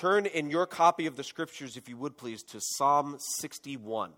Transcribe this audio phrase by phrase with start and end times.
[0.00, 4.12] Turn in your copy of the scriptures, if you would please, to Psalm 61.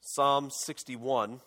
[0.00, 1.40] Psalm 61,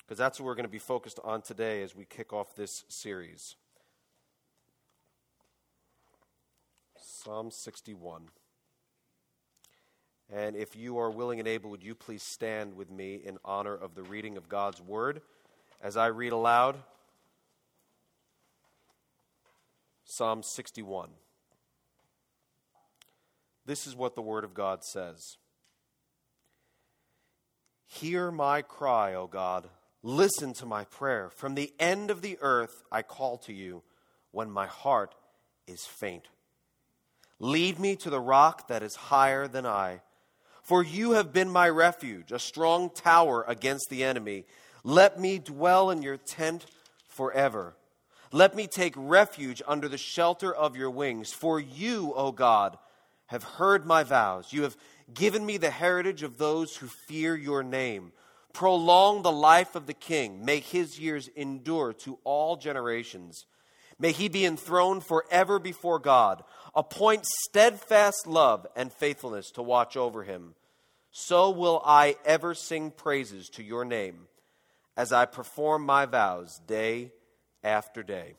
[0.00, 2.82] because that's what we're going to be focused on today as we kick off this
[2.88, 3.54] series.
[7.00, 8.22] Psalm 61.
[10.28, 13.76] And if you are willing and able, would you please stand with me in honor
[13.76, 15.22] of the reading of God's word
[15.80, 16.78] as I read aloud
[20.10, 21.10] Psalm 61.
[23.66, 25.36] This is what the word of God says
[27.84, 29.68] Hear my cry, O God.
[30.02, 31.28] Listen to my prayer.
[31.28, 33.82] From the end of the earth I call to you
[34.30, 35.14] when my heart
[35.66, 36.26] is faint.
[37.38, 40.00] Lead me to the rock that is higher than I.
[40.62, 44.46] For you have been my refuge, a strong tower against the enemy.
[44.84, 46.64] Let me dwell in your tent
[47.08, 47.74] forever.
[48.32, 51.32] Let me take refuge under the shelter of your wings.
[51.32, 52.76] For you, O God,
[53.26, 54.52] have heard my vows.
[54.52, 54.76] You have
[55.12, 58.12] given me the heritage of those who fear your name.
[58.52, 60.44] Prolong the life of the king.
[60.44, 63.46] Make his years endure to all generations.
[63.98, 66.44] May he be enthroned forever before God.
[66.74, 70.54] Appoint steadfast love and faithfulness to watch over him.
[71.10, 74.28] So will I ever sing praises to your name
[74.96, 77.12] as I perform my vows day
[77.68, 78.34] after day.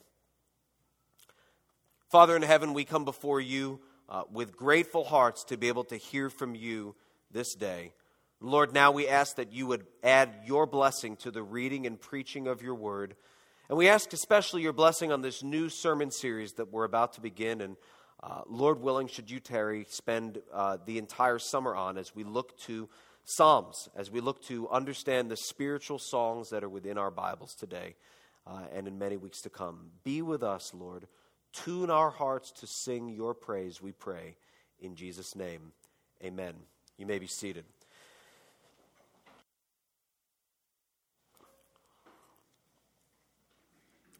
[2.09, 5.97] Father in heaven, we come before you uh, with grateful hearts to be able to
[5.97, 6.95] hear from you
[7.29, 7.93] this day.
[8.41, 12.47] Lord, now we ask that you would add your blessing to the reading and preaching
[12.47, 13.15] of your word.
[13.69, 17.21] And we ask especially your blessing on this new sermon series that we're about to
[17.21, 17.61] begin.
[17.61, 17.77] And
[18.23, 22.57] uh, Lord willing, should you, tarry, spend uh, the entire summer on as we look
[22.61, 22.89] to
[23.25, 27.93] Psalms, as we look to understand the spiritual songs that are within our Bibles today
[28.49, 29.91] uh, and in many weeks to come.
[30.03, 31.07] Be with us, Lord.
[31.53, 34.35] Tune our hearts to sing your praise, we pray.
[34.81, 35.71] In Jesus' name,
[36.23, 36.53] amen.
[36.97, 37.65] You may be seated.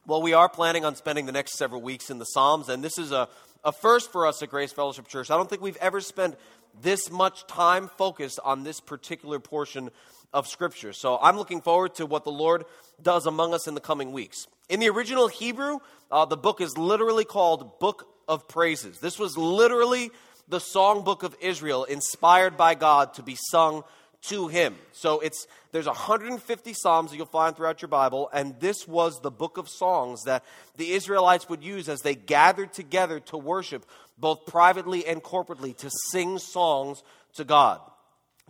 [0.06, 2.98] Well, we are planning on spending the next several weeks in the Psalms, and this
[2.98, 3.30] is a,
[3.64, 5.30] a first for us at Grace Fellowship Church.
[5.30, 6.36] I don't think we've ever spent
[6.82, 9.92] this much time focused on this particular portion
[10.34, 10.94] of Scripture.
[10.94, 12.66] So I'm looking forward to what the Lord
[13.02, 14.48] does among us in the coming weeks.
[14.70, 15.80] In the original Hebrew,
[16.12, 19.00] uh, the book is literally called Book of Praises.
[19.00, 20.12] This was literally
[20.48, 23.84] the songbook of Israel, inspired by God to be sung
[24.24, 24.76] to Him.
[24.92, 29.32] So it's there's 150 psalms that you'll find throughout your Bible, and this was the
[29.32, 30.44] book of songs that
[30.78, 33.86] the Israelites would use as they gathered together to worship,
[34.18, 37.04] both privately and corporately, to sing songs
[37.36, 37.80] to God.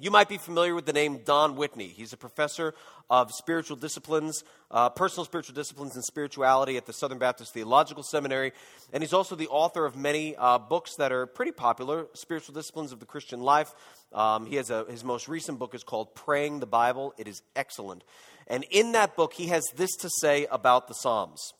[0.01, 1.87] You might be familiar with the name Don Whitney.
[1.87, 2.73] He's a professor
[3.09, 8.53] of spiritual disciplines, uh, personal spiritual disciplines and spirituality at the Southern Baptist Theological Seminary.
[8.93, 12.93] And he's also the author of many uh, books that are pretty popular Spiritual Disciplines
[12.93, 13.73] of the Christian Life.
[14.13, 17.13] Um, he has a, his most recent book is called Praying the Bible.
[17.17, 18.05] It is excellent.
[18.47, 21.51] And in that book, he has this to say about the Psalms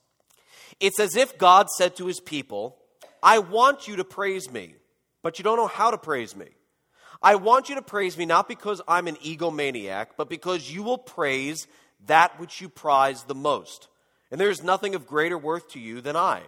[0.80, 2.78] It's as if God said to his people,
[3.22, 4.76] I want you to praise me,
[5.24, 6.48] but you don't know how to praise me.
[7.22, 10.98] I want you to praise me not because I'm an egomaniac, but because you will
[10.98, 11.68] praise
[12.06, 13.90] that which you prize the most.
[14.32, 16.44] And there is nothing of greater worth to you than I.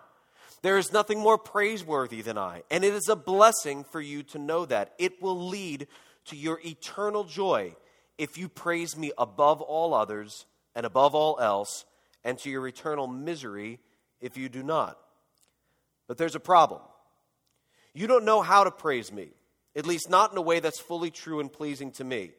[0.62, 2.64] There is nothing more praiseworthy than I.
[2.70, 4.94] And it is a blessing for you to know that.
[4.98, 5.88] It will lead
[6.26, 7.76] to your eternal joy
[8.18, 10.46] if you praise me above all others
[10.76, 11.86] and above all else,
[12.24, 13.80] and to your eternal misery
[14.22, 14.98] if you do not.
[16.08, 16.82] But there's a problem.
[17.94, 19.32] You don't know how to praise me
[19.76, 22.32] at least not in a way that's fully true and pleasing to me.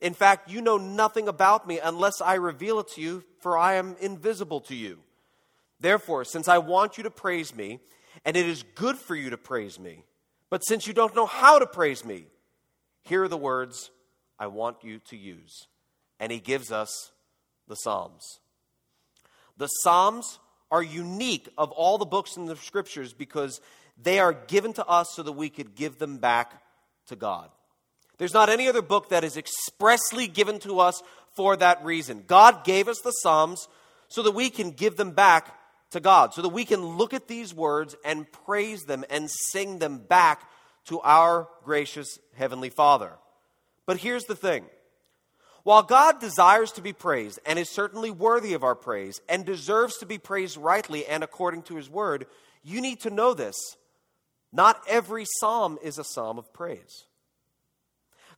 [0.00, 3.74] In fact, you know nothing about me unless I reveal it to you, for I
[3.74, 4.98] am invisible to you.
[5.80, 7.80] Therefore, since I want you to praise me,
[8.24, 10.04] and it is good for you to praise me,
[10.50, 12.26] but since you don't know how to praise me,
[13.02, 13.90] here are the words
[14.38, 15.66] I want you to use.
[16.18, 17.12] And he gives us
[17.68, 18.40] the Psalms.
[19.56, 20.38] The Psalms
[20.70, 23.60] are unique of all the books in the scriptures because
[24.00, 26.62] they are given to us so that we could give them back
[27.08, 27.50] to God.
[28.18, 31.02] There's not any other book that is expressly given to us
[31.34, 32.24] for that reason.
[32.26, 33.68] God gave us the Psalms
[34.08, 35.54] so that we can give them back
[35.90, 39.78] to God, so that we can look at these words and praise them and sing
[39.78, 40.48] them back
[40.86, 43.12] to our gracious Heavenly Father.
[43.84, 44.64] But here's the thing
[45.62, 49.98] while God desires to be praised and is certainly worthy of our praise and deserves
[49.98, 52.26] to be praised rightly and according to His word,
[52.62, 53.56] you need to know this
[54.56, 57.04] not every psalm is a psalm of praise.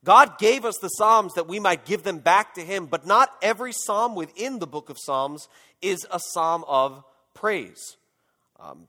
[0.05, 3.31] God gave us the Psalms that we might give them back to Him, but not
[3.43, 5.49] every psalm within the book of Psalms
[5.82, 7.03] is a psalm of
[7.35, 7.97] praise.
[8.61, 8.88] Um,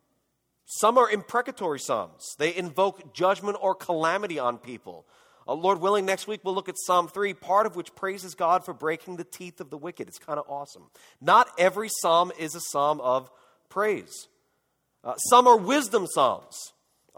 [0.65, 5.05] Some are imprecatory psalms, they invoke judgment or calamity on people.
[5.47, 8.63] Uh, Lord willing, next week we'll look at Psalm 3, part of which praises God
[8.63, 10.07] for breaking the teeth of the wicked.
[10.07, 10.83] It's kind of awesome.
[11.19, 13.31] Not every psalm is a psalm of
[13.67, 14.27] praise.
[15.03, 16.55] Uh, some are wisdom psalms,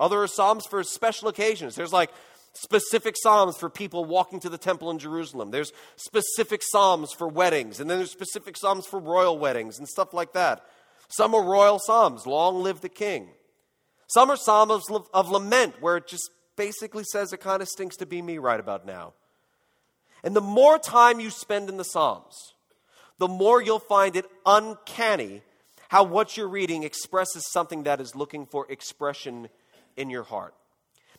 [0.02, 1.76] other are psalms for special occasions.
[1.76, 2.12] There's like
[2.54, 5.52] specific psalms for people walking to the temple in Jerusalem.
[5.52, 10.14] There's specific psalms for weddings, and then there's specific psalms for royal weddings and stuff
[10.14, 10.66] like that.
[11.08, 13.30] Some are royal psalms, long live the king.
[14.08, 17.96] Some are psalms of, of lament, where it just basically says it kind of stinks
[17.98, 19.14] to be me right about now.
[20.24, 22.54] And the more time you spend in the Psalms,
[23.18, 25.42] the more you'll find it uncanny
[25.90, 29.50] how what you're reading expresses something that is looking for expression
[29.98, 30.54] in your heart.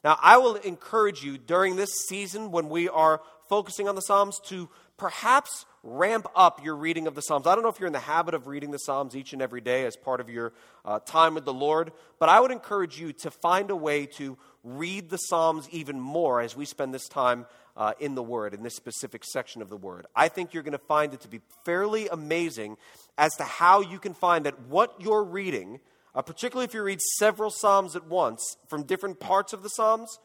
[0.04, 4.40] Now, I will encourage you during this season when we are focusing on the Psalms
[4.46, 7.46] to perhaps ramp up your reading of the Psalms.
[7.46, 9.60] I don't know if you're in the habit of reading the Psalms each and every
[9.60, 10.52] day as part of your
[10.84, 14.38] uh, time with the Lord, but I would encourage you to find a way to
[14.64, 17.46] read the Psalms even more as we spend this time
[17.76, 20.06] uh, in the Word, in this specific section of the Word.
[20.14, 22.76] I think you're going to find it to be fairly amazing
[23.18, 25.80] as to how you can find that what you're reading
[26.14, 30.18] uh, particularly if you read several Psalms at once from different parts of the Psalms,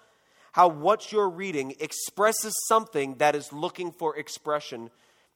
[0.51, 4.89] how what you're reading expresses something that is looking for expression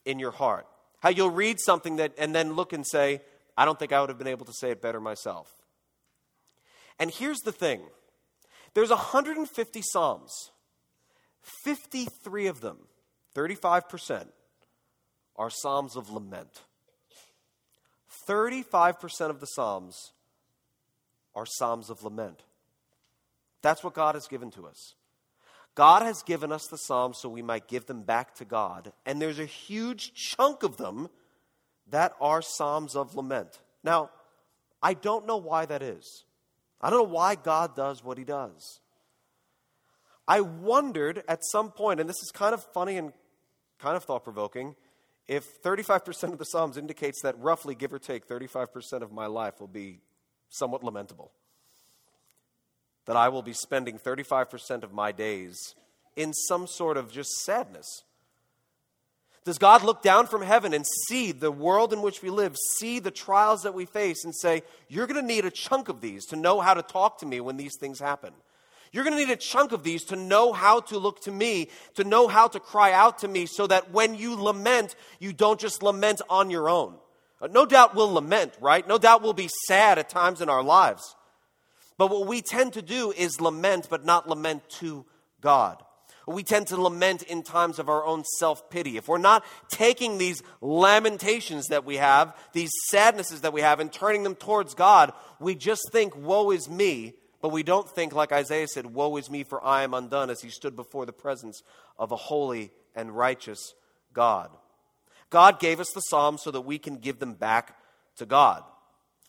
[0.06, 0.68] in your heart.
[1.00, 3.22] How you'll read something that and then look and say,
[3.58, 5.52] I don't think I would have been able to say it better myself.
[7.00, 7.82] And here's the thing
[8.74, 10.52] there's 150 Psalms,
[11.64, 12.78] 53 of them,
[13.36, 14.28] 35%,
[15.36, 16.62] are Psalms of lament.
[18.28, 20.12] 35% of the Psalms
[21.36, 22.44] are psalms of lament.
[23.62, 24.96] That's what God has given to us.
[25.76, 28.92] God has given us the psalms so we might give them back to God.
[29.06, 31.10] And there's a huge chunk of them
[31.90, 33.60] that are psalms of lament.
[33.84, 34.10] Now,
[34.84, 36.26] I don't know why that is.
[36.82, 38.80] I don't know why God does what he does.
[40.28, 43.14] I wondered at some point, and this is kind of funny and
[43.80, 44.76] kind of thought provoking,
[45.28, 49.60] if 35% of the Psalms indicates that roughly, give or take, 35% of my life
[49.60, 50.00] will be
[50.52, 51.32] somewhat lamentable.
[53.06, 55.74] That I will be spending 35% of my days
[56.16, 58.04] in some sort of just sadness.
[59.44, 63.00] Does God look down from heaven and see the world in which we live, see
[63.00, 66.28] the trials that we face, and say, You're going to need a chunk of these
[66.28, 68.34] to know how to talk to me when these things happen?
[68.92, 71.70] You're going to need a chunk of these to know how to look to me,
[71.96, 75.60] to know how to cry out to me, so that when you lament, you don't
[75.60, 76.96] just lament on your own.
[77.42, 78.88] Uh, no doubt we'll lament, right?
[78.88, 81.16] No doubt we'll be sad at times in our lives.
[81.98, 85.06] But what we tend to do is lament, but not lament to
[85.42, 85.84] God.
[86.28, 88.96] We tend to lament in times of our own self pity.
[88.96, 93.92] If we're not taking these lamentations that we have, these sadnesses that we have, and
[93.92, 98.32] turning them towards God, we just think, Woe is me, but we don't think, like
[98.32, 101.64] Isaiah said, Woe is me, for I am undone, as he stood before the presence
[101.98, 103.74] of a holy and righteous
[104.14, 104.52] God.
[105.32, 107.76] God gave us the Psalms so that we can give them back
[108.18, 108.64] to God.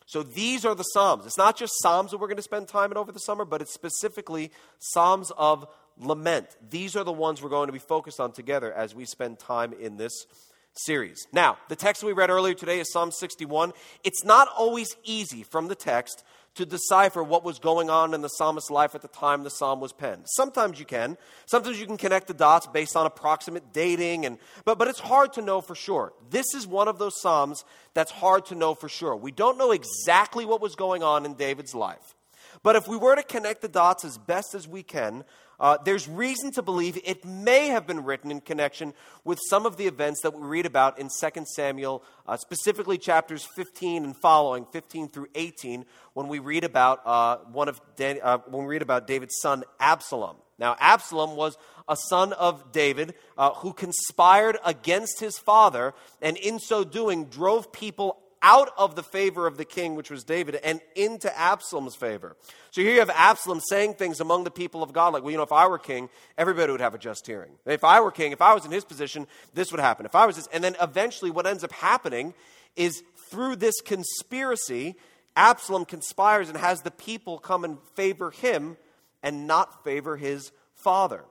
[0.05, 1.25] So these are the Psalms.
[1.25, 3.63] It's not just Psalms that we're going to spend time in over the summer, but
[3.63, 5.67] it's specifically Psalms of
[5.97, 6.49] lament.
[6.69, 9.73] These are the ones we're going to be focused on together as we spend time
[9.73, 10.27] in this
[10.75, 11.27] series.
[11.33, 13.73] Now, the text we read earlier today is Psalm 61.
[14.05, 18.29] It's not always easy from the text to decipher what was going on in the
[18.29, 20.25] psalmist's life at the time the psalm was penned.
[20.27, 21.17] Sometimes you can.
[21.47, 25.33] Sometimes you can connect the dots based on approximate dating, and, but, but it's hard
[25.35, 26.13] to know for sure.
[26.31, 29.17] This is one of those psalms that's hard to know for sure.
[29.17, 32.15] We don't know exactly what was going on in David's life.
[32.63, 35.25] But if we were to connect the dots as best as we can,
[35.63, 38.93] uh, there's reason to believe it may have been written in connection
[39.25, 43.47] with some of the events that we read about in 2 Samuel, uh, specifically chapters
[43.55, 48.39] 15 and following, 15 through 18, when we read about uh, one of Dan- uh,
[48.49, 50.37] when we read about David's son Absalom.
[50.59, 51.57] Now, Absalom was
[51.89, 57.73] a son of David uh, who conspired against his father, and in so doing, drove
[57.73, 62.37] people out of the favor of the king, which was David, and into Absalom's favor.
[62.73, 65.37] So here you have Absalom saying things among the people of God, like, well, you
[65.37, 67.53] know, if I were king, everybody would have a just hearing.
[67.65, 70.05] If I were king, if I was in his position, this would happen.
[70.05, 72.35] If I was this, and then eventually what ends up happening
[72.75, 74.97] is through this conspiracy,
[75.37, 78.77] Absalom conspires and has the people come and favor him
[79.23, 81.25] and not favor his father.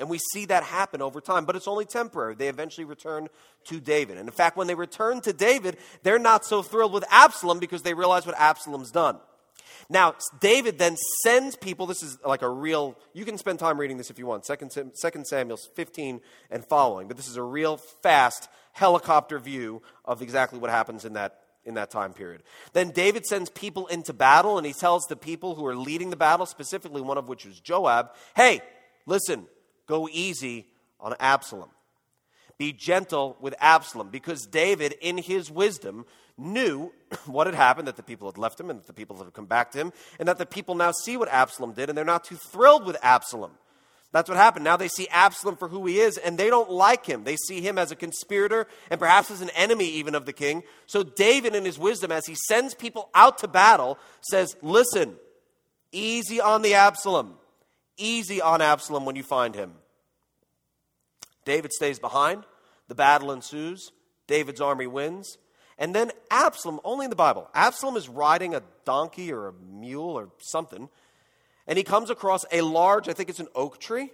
[0.00, 2.34] And we see that happen over time, but it's only temporary.
[2.34, 3.28] They eventually return
[3.64, 4.18] to David.
[4.18, 7.82] And in fact, when they return to David, they're not so thrilled with Absalom because
[7.82, 9.18] they realize what Absalom's done.
[9.88, 13.98] Now, David then sends people, this is like a real, you can spend time reading
[13.98, 18.48] this if you want, 2 Samuel 15 and following, but this is a real fast
[18.72, 22.42] helicopter view of exactly what happens in that in that time period.
[22.72, 26.16] Then David sends people into battle, and he tells the people who are leading the
[26.16, 28.62] battle, specifically one of which was Joab, hey,
[29.06, 29.46] listen,
[29.90, 30.66] go easy
[31.00, 31.68] on Absalom.
[32.56, 36.06] Be gentle with Absalom, because David, in his wisdom,
[36.38, 36.92] knew
[37.26, 39.46] what had happened, that the people had left him and that the people had come
[39.46, 42.24] back to him, and that the people now see what Absalom did, and they're not
[42.24, 43.52] too thrilled with Absalom.
[44.12, 44.64] That's what happened.
[44.64, 47.22] Now they see Absalom for who he is, and they don't like him.
[47.22, 50.64] They see him as a conspirator and perhaps as an enemy even of the king.
[50.86, 55.14] So David, in his wisdom, as he sends people out to battle, says, Listen,
[55.92, 57.36] easy on the Absalom.
[58.00, 59.74] Easy on Absalom when you find him.
[61.44, 62.44] David stays behind.
[62.88, 63.92] The battle ensues.
[64.26, 65.38] David's army wins.
[65.78, 70.18] And then Absalom, only in the Bible, Absalom is riding a donkey or a mule
[70.18, 70.88] or something
[71.70, 74.10] and he comes across a large, I think it's an oak tree,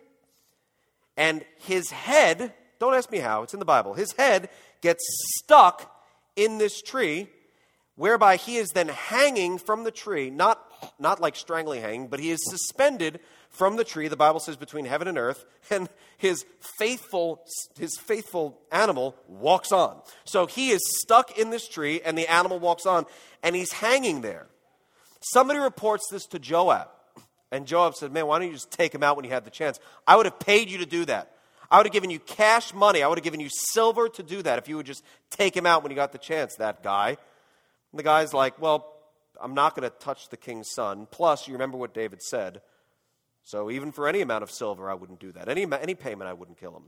[1.17, 4.51] and his head, don't ask me how, it's in the Bible, his head
[4.83, 5.03] gets
[5.39, 6.05] stuck
[6.37, 7.29] in this tree,
[7.95, 10.63] whereby he is then hanging from the tree, not,
[10.99, 13.21] not like strangling hanging, but he is suspended
[13.57, 16.45] from the tree, the Bible says between heaven and earth, and his
[16.79, 17.45] faithful,
[17.79, 20.01] his faithful animal walks on.
[20.25, 23.07] So he is stuck in this tree, and the animal walks on,
[23.43, 24.47] and he's hanging there.
[25.33, 26.89] Somebody reports this to Joab.
[27.51, 29.51] And Joab said, Man, why don't you just take him out when you had the
[29.51, 29.79] chance?
[30.07, 31.33] I would have paid you to do that.
[31.71, 33.03] I would have given you cash money.
[33.03, 35.67] I would have given you silver to do that if you would just take him
[35.67, 37.09] out when you got the chance, that guy.
[37.09, 38.93] And the guy's like, Well,
[39.41, 41.07] I'm not going to touch the king's son.
[41.11, 42.61] Plus, you remember what David said.
[43.47, 45.49] So even for any amount of silver, I wouldn't do that.
[45.49, 46.83] Any, any payment, I wouldn't kill him.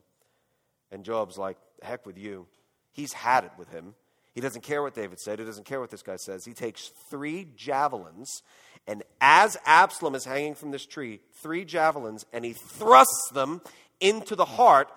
[0.91, 2.49] And Joab's like, Heck with you.
[2.91, 3.95] He's had it with him.
[4.35, 5.39] He doesn't care what David said.
[5.39, 6.45] He doesn't care what this guy says.
[6.45, 8.43] He takes three javelins,
[8.89, 13.61] and as Absalom is hanging from this tree, three javelins, and he thrusts them
[14.01, 14.89] into the heart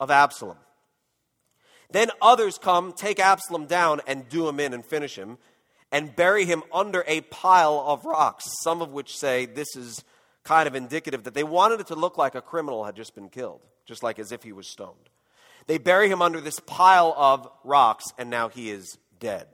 [0.00, 0.58] of Absalom.
[1.88, 5.38] Then others come, take Absalom down, and do him in and finish him,
[5.92, 10.02] and bury him under a pile of rocks, some of which say this is
[10.46, 13.28] kind of indicative that they wanted it to look like a criminal had just been
[13.28, 15.10] killed, just like as if he was stoned.
[15.66, 19.48] They bury him under this pile of rocks, and now he is dead.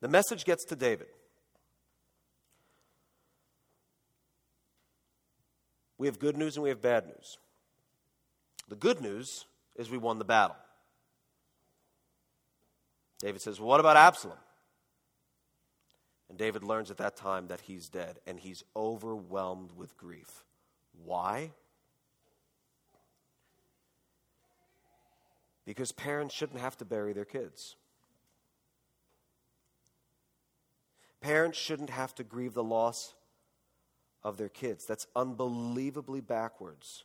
[0.00, 1.06] The message gets to David.
[5.96, 7.38] We have good news and we have bad news.
[8.68, 10.56] The good news is we won the battle.
[13.24, 14.36] David says, What about Absalom?
[16.28, 20.44] And David learns at that time that he's dead, and he's overwhelmed with grief.
[21.02, 21.52] Why?
[25.64, 27.76] Because parents shouldn't have to bury their kids.
[31.22, 33.14] Parents shouldn't have to grieve the loss
[34.22, 34.84] of their kids.
[34.84, 37.04] That's unbelievably backwards.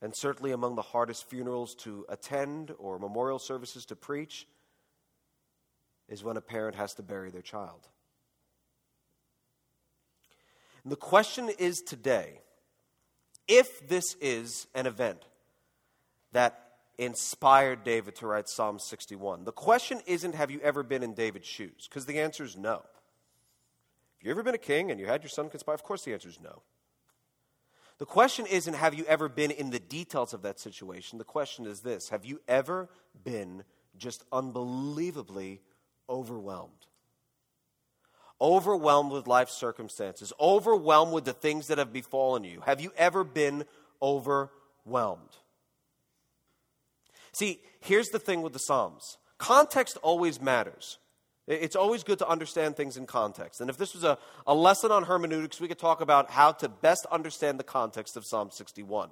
[0.00, 4.46] And certainly among the hardest funerals to attend or memorial services to preach
[6.08, 7.88] is when a parent has to bury their child.
[10.84, 12.40] And the question is today
[13.48, 15.24] if this is an event
[16.32, 21.14] that inspired David to write Psalm 61, the question isn't have you ever been in
[21.14, 21.88] David's shoes?
[21.88, 22.72] Because the answer is no.
[22.72, 22.82] Have
[24.26, 25.74] you ever been a king and you had your son conspire?
[25.74, 26.62] Of course the answer is no.
[27.98, 31.18] The question isn't have you ever been in the details of that situation?
[31.18, 32.88] The question is this Have you ever
[33.24, 33.64] been
[33.98, 35.60] just unbelievably
[36.08, 36.72] overwhelmed.
[38.40, 42.60] Overwhelmed with life circumstances, overwhelmed with the things that have befallen you.
[42.64, 43.64] Have you ever been
[44.00, 45.36] overwhelmed?
[47.32, 50.98] See, here's the thing with the Psalms context always matters.
[51.48, 53.62] It's always good to understand things in context.
[53.62, 56.68] And if this was a, a lesson on hermeneutics, we could talk about how to
[56.68, 59.08] best understand the context of Psalm 61.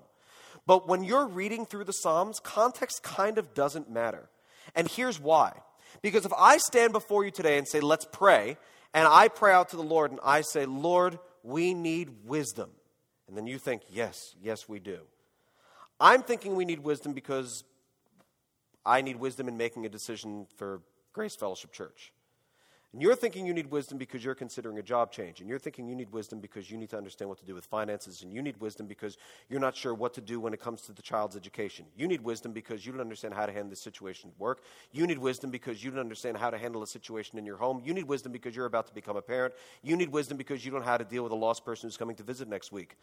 [0.67, 4.29] But when you're reading through the Psalms, context kind of doesn't matter.
[4.75, 5.53] And here's why.
[6.03, 8.59] Because if I stand before you today and say, let's pray,
[8.93, 12.71] and I pray out to the Lord and I say, Lord, we need wisdom.
[13.29, 14.99] And then you think, yes, yes, we do.
[15.99, 17.65] I'm thinking we need wisdom because
[18.85, 20.83] I need wisdom in making a decision for
[21.15, 22.13] Grace Fellowship Church.
[22.93, 25.41] And you're thinking you need wisdom because you're considering a job change.
[25.41, 27.67] And you're thinking you need wisdom because you need to understand what to do with
[27.67, 28.23] finances.
[28.23, 29.19] And you need wisdom because
[29.51, 31.87] you're not sure what to do when it comes to the child's education.
[31.97, 34.63] You need wisdom because you don't understand how to handle the situation at work.
[34.93, 37.83] You need wisdom because you don't understand how to handle a situation in your home.
[37.85, 39.55] You need wisdom because you're about to become a parent.
[39.83, 41.97] You need wisdom because you don't know how to deal with a lost person who's
[41.97, 42.97] coming to visit next week.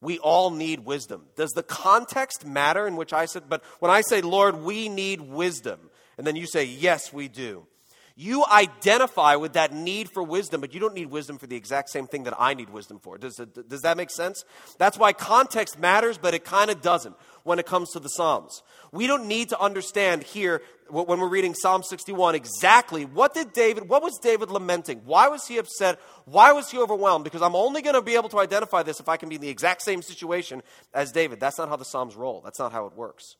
[0.00, 1.26] We all need wisdom.
[1.36, 5.20] Does the context matter in which I said, but when I say, Lord, we need
[5.20, 5.80] wisdom,
[6.16, 7.66] and then you say, yes, we do
[8.16, 11.90] You identify with that need for wisdom, but you don't need wisdom for the exact
[11.90, 13.18] same thing that I need wisdom for.
[13.18, 14.44] Does, it, does that make sense?
[14.78, 18.62] That's why context matters, but it kind of doesn't when it comes to the Psalms.
[18.92, 23.88] We don't need to understand here when we're reading Psalm 61 exactly what did David,
[23.88, 25.00] what was David lamenting?
[25.04, 25.98] Why was he upset?
[26.24, 27.24] Why was he overwhelmed?
[27.24, 29.40] Because I'm only going to be able to identify this if I can be in
[29.40, 31.40] the exact same situation as David.
[31.40, 32.42] That's not how the Psalms roll.
[32.42, 33.36] That's not how it works.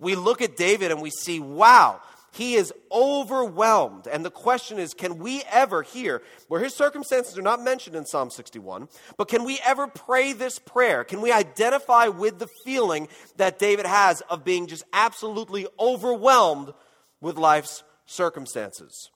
[0.00, 2.00] We look at David and we see, wow,
[2.36, 4.06] he is overwhelmed.
[4.06, 8.04] And the question is can we ever hear, where his circumstances are not mentioned in
[8.04, 11.02] Psalm 61, but can we ever pray this prayer?
[11.02, 16.74] Can we identify with the feeling that David has of being just absolutely overwhelmed
[17.22, 19.10] with life's circumstances?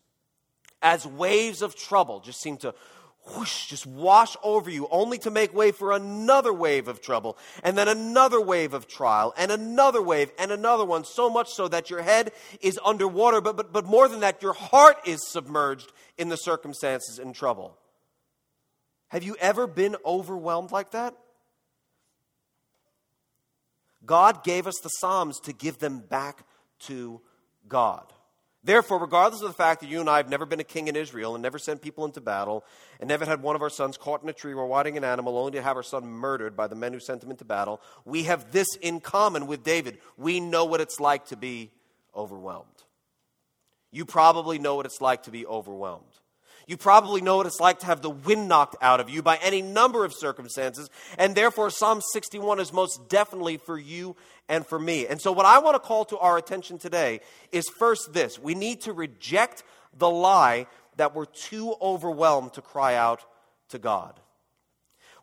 [0.80, 2.74] As waves of trouble just seem to
[3.36, 7.76] whoosh, just wash over you, only to make way for another wave of trouble, and
[7.76, 11.90] then another wave of trial, and another wave, and another one, so much so that
[11.90, 16.28] your head is underwater, but, but, but more than that, your heart is submerged in
[16.28, 17.76] the circumstances and trouble.
[19.08, 21.14] Have you ever been overwhelmed like that?
[24.06, 26.44] God gave us the Psalms to give them back
[26.80, 27.20] to
[27.68, 28.12] God.
[28.62, 30.96] Therefore, regardless of the fact that you and I have never been a king in
[30.96, 32.62] Israel and never sent people into battle
[32.98, 35.38] and never had one of our sons caught in a tree or riding an animal
[35.38, 38.24] only to have our son murdered by the men who sent him into battle, we
[38.24, 39.98] have this in common with David.
[40.18, 41.70] We know what it's like to be
[42.14, 42.66] overwhelmed.
[43.90, 46.19] You probably know what it's like to be overwhelmed.
[46.70, 49.38] You probably know what it's like to have the wind knocked out of you by
[49.42, 54.14] any number of circumstances, and therefore Psalm 61 is most definitely for you
[54.48, 55.04] and for me.
[55.08, 58.54] And so, what I want to call to our attention today is first this we
[58.54, 59.64] need to reject
[59.98, 63.24] the lie that we're too overwhelmed to cry out
[63.70, 64.20] to God.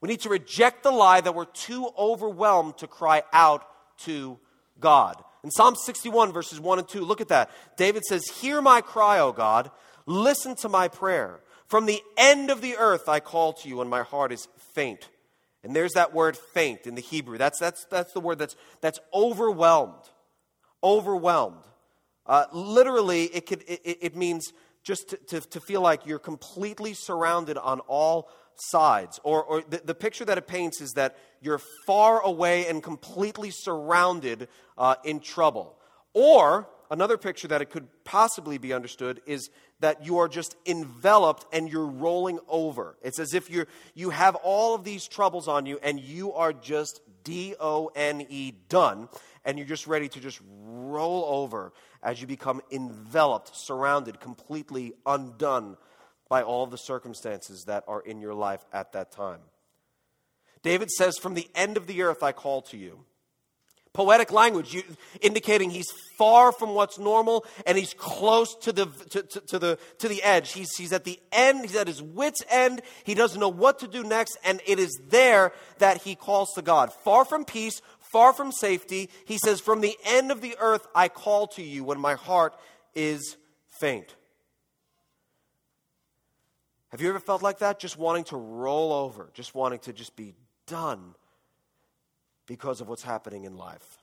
[0.02, 3.66] We need to reject the lie that we're too overwhelmed to cry out
[4.00, 4.38] to
[4.82, 5.24] God.
[5.46, 7.52] In Psalm 61, verses 1 and 2, look at that.
[7.78, 9.72] David says, Hear my cry, O God.
[10.08, 11.42] Listen to my prayer.
[11.68, 15.10] From the end of the earth I call to you, and my heart is faint.
[15.64, 17.38] And there's that word faint in the Hebrew.
[17.38, 20.04] That's, that's, that's the word that's, that's overwhelmed.
[20.82, 21.64] Overwhelmed.
[22.26, 24.54] Uh, literally, it, could, it, it means
[24.84, 29.20] just to, to, to, feel like you're completely surrounded on all sides.
[29.24, 33.52] Or, or the, the, picture that it paints is that you're far away and completely
[33.52, 35.78] surrounded uh, in trouble.
[36.14, 41.46] Or another picture that it could possibly be understood is that you are just enveloped
[41.54, 42.98] and you're rolling over.
[43.02, 46.54] It's as if you're, you have all of these troubles on you and you are
[46.54, 49.10] just D O N E done,
[49.44, 55.76] and you're just ready to just roll over as you become enveloped, surrounded, completely undone
[56.30, 59.40] by all the circumstances that are in your life at that time.
[60.64, 63.06] David says, From the end of the earth I call to you
[63.98, 64.84] poetic language you,
[65.22, 69.80] indicating he's far from what's normal and he's close to the, to, to, to, the,
[69.98, 70.54] to the edge.
[70.54, 72.84] He's, he's at the end, he's at his wits' end.
[73.04, 76.62] He doesn't know what to do next, and it is there that he calls to
[76.62, 76.94] God.
[76.94, 81.10] Far from peace, far from safety, he says, From the end of the earth I
[81.10, 82.54] call to you when my heart
[82.94, 83.36] is
[83.80, 84.16] faint.
[86.90, 87.80] Have you ever felt like that?
[87.80, 90.36] Just wanting to roll over, just wanting to just be
[90.68, 91.16] done
[92.48, 94.00] because of what's happening in life.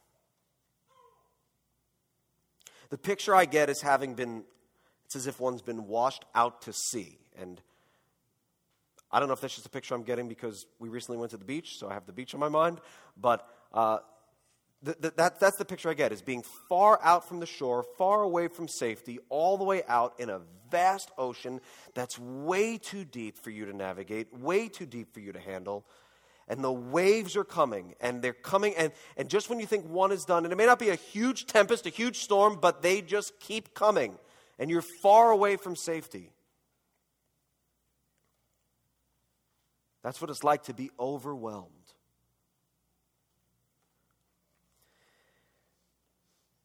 [2.91, 4.45] The picture I get is having been,
[5.07, 7.19] it's as if one's been washed out to sea.
[7.37, 7.61] And
[9.11, 11.37] I don't know if that's just a picture I'm getting because we recently went to
[11.37, 12.81] the beach, so I have the beach on my mind.
[13.21, 13.99] But uh,
[14.85, 17.85] th- th- that, that's the picture I get, is being far out from the shore,
[17.97, 21.61] far away from safety, all the way out in a vast ocean
[21.95, 25.85] that's way too deep for you to navigate, way too deep for you to handle
[26.49, 30.13] and the waves are coming and they're coming and, and just when you think one
[30.13, 33.01] is done and it may not be a huge tempest a huge storm but they
[33.01, 34.19] just keep coming
[34.59, 36.31] and you're far away from safety.
[40.03, 41.71] That's what it's like to be overwhelmed.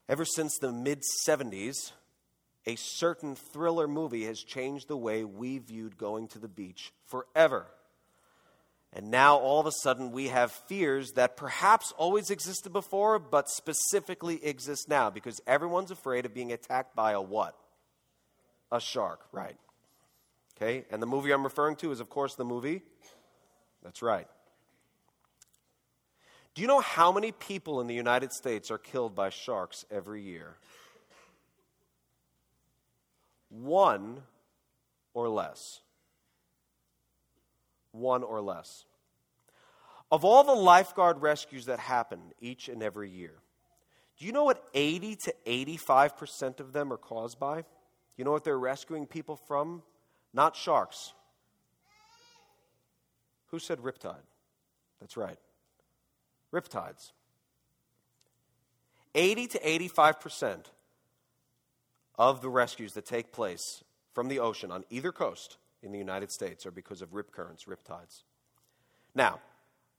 [0.10, 1.92] Ever since the mid 70s
[2.66, 7.66] a certain thriller movie has changed the way we viewed going to the beach forever
[8.94, 13.50] and now all of a sudden we have fears that perhaps always existed before, but
[13.50, 17.56] specifically exist now because everyone's afraid of being attacked by a what?
[18.72, 19.58] A shark, right.
[20.58, 22.82] Okay, and the movie I'm referring to is, of course, the movie.
[23.84, 24.28] That's right.
[26.56, 30.22] Do you know how many people in the United States are killed by sharks every
[30.22, 30.58] year?
[33.50, 34.24] One
[35.14, 35.82] or less
[37.92, 38.86] one or less.
[40.12, 43.34] Of all the lifeguard rescues that happen each and every year,
[44.18, 47.64] do you know what 80 to 85% of them are caused by?
[48.18, 49.82] You know what they're rescuing people from?
[50.34, 51.14] Not sharks.
[53.48, 54.16] Who said riptide?
[55.00, 55.38] That's right.
[56.54, 57.12] Riptides.
[59.16, 60.66] 80 to 85%
[62.16, 66.32] of the rescues that take place from the ocean on either coast in the United
[66.32, 68.24] States are because of rip currents, rip tides.
[69.16, 69.40] Now,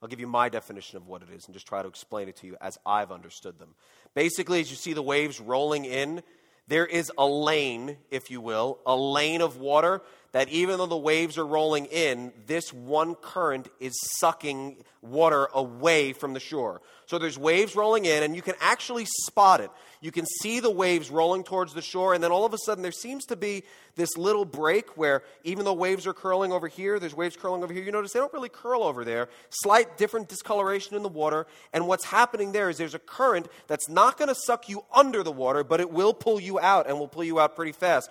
[0.03, 2.37] I'll give you my definition of what it is and just try to explain it
[2.37, 3.75] to you as I've understood them.
[4.15, 6.23] Basically, as you see the waves rolling in,
[6.69, 10.97] there is a lane, if you will, a lane of water that even though the
[10.97, 16.81] waves are rolling in, this one current is sucking water away from the shore.
[17.07, 19.71] So there's waves rolling in, and you can actually spot it.
[20.01, 22.83] You can see the waves rolling towards the shore, and then all of a sudden
[22.83, 23.65] there seems to be
[23.97, 27.73] this little break where even though waves are curling over here, there's waves curling over
[27.73, 27.83] here.
[27.83, 29.29] You notice they don't really curl over there.
[29.51, 33.89] Slight different discoloration in the water, and what's happening there is there's a current that's
[33.89, 36.99] not going to suck you under the water, but it will pull you out and
[36.99, 38.09] will pull you out pretty fast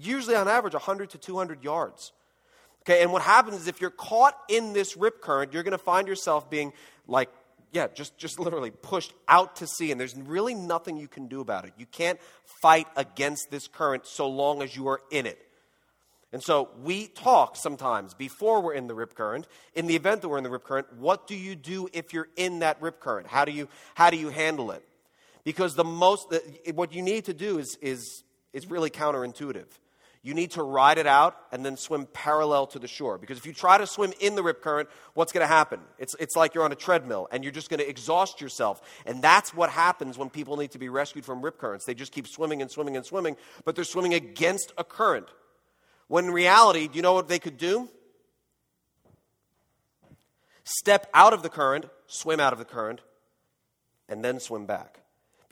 [0.00, 2.12] usually on average 100 to 200 yards.
[2.82, 5.78] Okay, and what happens is if you're caught in this rip current, you're going to
[5.78, 6.72] find yourself being
[7.06, 7.28] like,
[7.70, 11.40] yeah, just, just literally pushed out to sea, and there's really nothing you can do
[11.40, 11.72] about it.
[11.78, 12.18] You can't
[12.60, 15.38] fight against this current so long as you are in it.
[16.32, 19.46] And so we talk sometimes before we're in the rip current.
[19.74, 22.28] In the event that we're in the rip current, what do you do if you're
[22.36, 23.26] in that rip current?
[23.26, 24.82] How do you, how do you handle it?
[25.44, 26.34] Because the most,
[26.74, 29.66] what you need to do is, is, is really counterintuitive.
[30.24, 33.18] You need to ride it out and then swim parallel to the shore.
[33.18, 35.80] Because if you try to swim in the rip current, what's going to happen?
[35.98, 38.80] It's, it's like you're on a treadmill and you're just going to exhaust yourself.
[39.04, 41.86] And that's what happens when people need to be rescued from rip currents.
[41.86, 45.26] They just keep swimming and swimming and swimming, but they're swimming against a current.
[46.06, 47.88] When in reality, do you know what they could do?
[50.62, 53.00] Step out of the current, swim out of the current,
[54.08, 55.01] and then swim back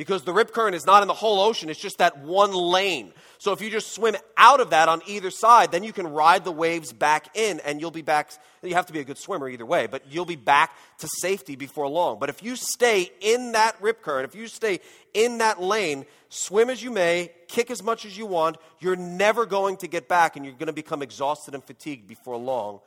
[0.01, 3.13] because the rip current is not in the whole ocean, it's just that one lane.
[3.37, 6.43] So if you just swim out of that on either side, then you can ride
[6.43, 8.31] the waves back in and you'll be back.
[8.63, 11.55] You have to be a good swimmer either way, but you'll be back to safety
[11.55, 12.19] before long.
[12.19, 14.81] But if you stay in that rip current, if you stay
[15.13, 19.45] in that lane, swim as you may, kick as much as you want, you're never
[19.45, 22.81] going to get back and you're going to become exhausted and fatigued before long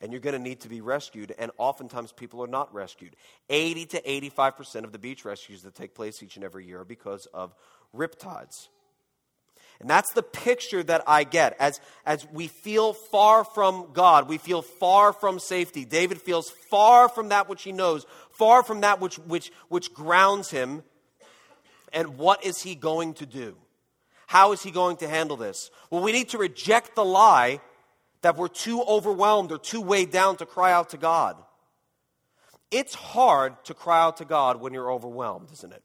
[0.00, 1.34] and you're going to need to be rescued.
[1.38, 3.16] And oftentimes, people are not rescued.
[3.48, 6.84] 80 to 85% of the beach rescues that take place each and every year are
[6.84, 7.54] because of
[7.94, 8.68] riptides.
[9.80, 11.56] And that's the picture that I get.
[11.58, 15.84] As, as we feel far from God, we feel far from safety.
[15.84, 20.50] David feels far from that which he knows, far from that which, which, which grounds
[20.50, 20.82] him.
[21.92, 23.56] And what is he going to do?
[24.26, 25.70] How is he going to handle this?
[25.90, 27.60] Well, we need to reject the lie
[28.26, 31.36] that we're too overwhelmed or too weighed down to cry out to God.
[32.72, 35.84] It's hard to cry out to God when you're overwhelmed, isn't it?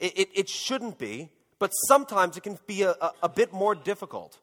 [0.00, 3.74] It, it, it shouldn't be, but sometimes it can be a, a, a, bit more
[3.74, 4.38] difficult.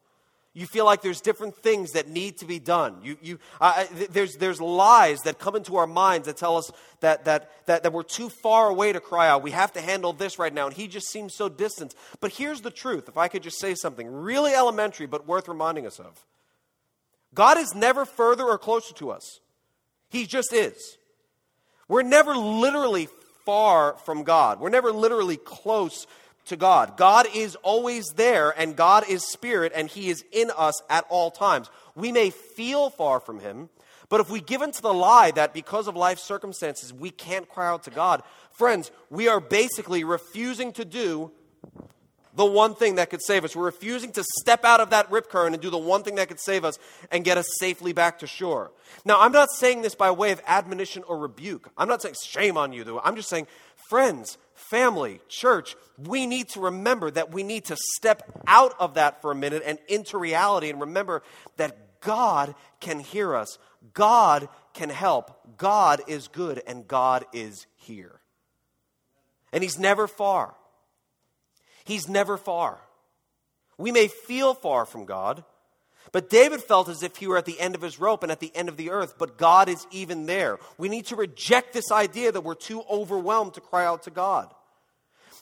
[0.52, 2.98] You feel like there's different things that need to be done.
[3.02, 7.24] You, you, uh, there's, there's lies that come into our minds that tell us that,
[7.24, 9.42] that, that, that we're too far away to cry out.
[9.42, 11.92] We have to handle this right now, and He just seems so distant.
[12.20, 15.88] But here's the truth if I could just say something really elementary, but worth reminding
[15.88, 16.24] us of.
[17.34, 19.40] God is never further or closer to us,
[20.08, 20.96] He just is.
[21.88, 23.08] We're never literally
[23.44, 26.06] far from God, we're never literally close
[26.46, 26.96] to God.
[26.96, 31.30] God is always there, and God is spirit, and He is in us at all
[31.30, 31.70] times.
[31.94, 33.68] We may feel far from Him,
[34.08, 37.68] but if we give into the lie that because of life circumstances we can't cry
[37.68, 41.32] out to God, friends, we are basically refusing to do
[42.36, 43.54] the one thing that could save us.
[43.54, 46.28] We're refusing to step out of that rip current and do the one thing that
[46.28, 46.78] could save us
[47.10, 48.72] and get us safely back to shore.
[49.04, 51.70] Now, I'm not saying this by way of admonition or rebuke.
[51.76, 53.00] I'm not saying shame on you, though.
[53.00, 53.46] I'm just saying,
[53.88, 59.22] friends, family, church, we need to remember that we need to step out of that
[59.22, 61.22] for a minute and into reality and remember
[61.56, 63.58] that God can hear us,
[63.94, 68.20] God can help, God is good, and God is here.
[69.52, 70.54] And He's never far.
[71.84, 72.80] He's never far.
[73.76, 75.44] We may feel far from God,
[76.12, 78.40] but David felt as if he were at the end of his rope and at
[78.40, 80.58] the end of the earth, but God is even there.
[80.78, 84.52] We need to reject this idea that we're too overwhelmed to cry out to God.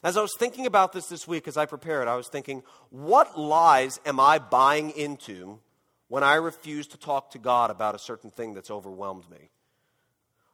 [0.03, 3.39] As I was thinking about this this week as I prepared, I was thinking, what
[3.39, 5.61] lies am I buying into
[6.09, 9.51] when I refuse to talk to God about a certain thing that's overwhelmed me?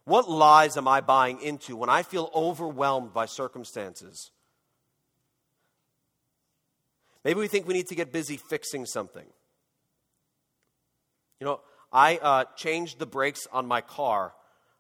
[0.05, 4.31] What lies am I buying into when I feel overwhelmed by circumstances?
[7.29, 9.27] Maybe we think we need to get busy fixing something.
[11.39, 11.61] You know,
[11.93, 14.33] I uh, changed the brakes on my car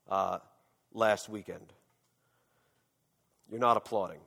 [0.09, 0.39] uh,
[0.95, 1.75] last weekend.
[3.51, 4.21] You're not applauding.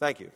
[0.00, 0.30] Thank you.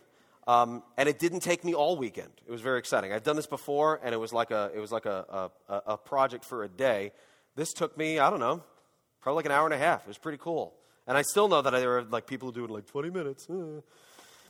[0.46, 2.32] Um, and it didn't take me all weekend.
[2.46, 3.14] It was very exciting.
[3.14, 5.96] I've done this before, and it was like a, it was like a, a, a
[5.96, 7.12] project for a day.
[7.56, 8.62] This took me, I don't know,
[9.22, 10.02] probably like an hour and a half.
[10.02, 10.74] It was pretty cool.
[11.06, 13.08] And I still know that there are like people who do it in like 20
[13.08, 13.48] minutes.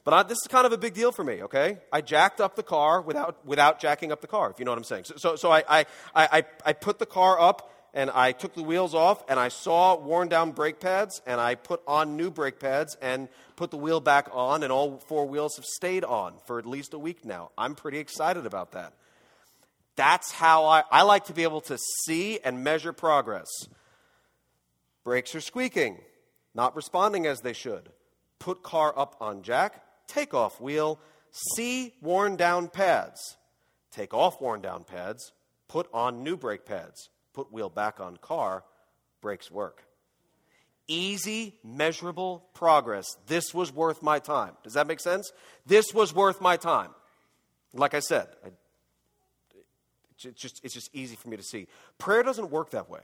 [0.08, 1.80] But I, this is kind of a big deal for me, okay?
[1.92, 4.78] I jacked up the car without, without jacking up the car, if you know what
[4.78, 5.04] I'm saying.
[5.04, 8.62] So, so, so I, I, I, I put the car up and I took the
[8.62, 12.58] wheels off and I saw worn down brake pads and I put on new brake
[12.58, 16.58] pads and put the wheel back on and all four wheels have stayed on for
[16.58, 17.50] at least a week now.
[17.58, 18.94] I'm pretty excited about that.
[19.94, 23.48] That's how I, I like to be able to see and measure progress.
[25.04, 25.98] Brakes are squeaking,
[26.54, 27.90] not responding as they should.
[28.38, 30.98] Put car up on jack, take off wheel,
[31.30, 33.36] see worn down pads.
[33.92, 35.32] Take off worn down pads,
[35.68, 38.64] put on new brake pads put wheel back on car,
[39.20, 39.84] brakes work.
[40.88, 43.06] Easy, measurable progress.
[43.28, 44.54] This was worth my time.
[44.64, 45.30] Does that make sense?
[45.64, 46.90] This was worth my time.
[47.72, 48.48] Like I said, I,
[50.24, 51.68] it's, just, it's just easy for me to see.
[51.98, 53.02] Prayer doesn't work that way.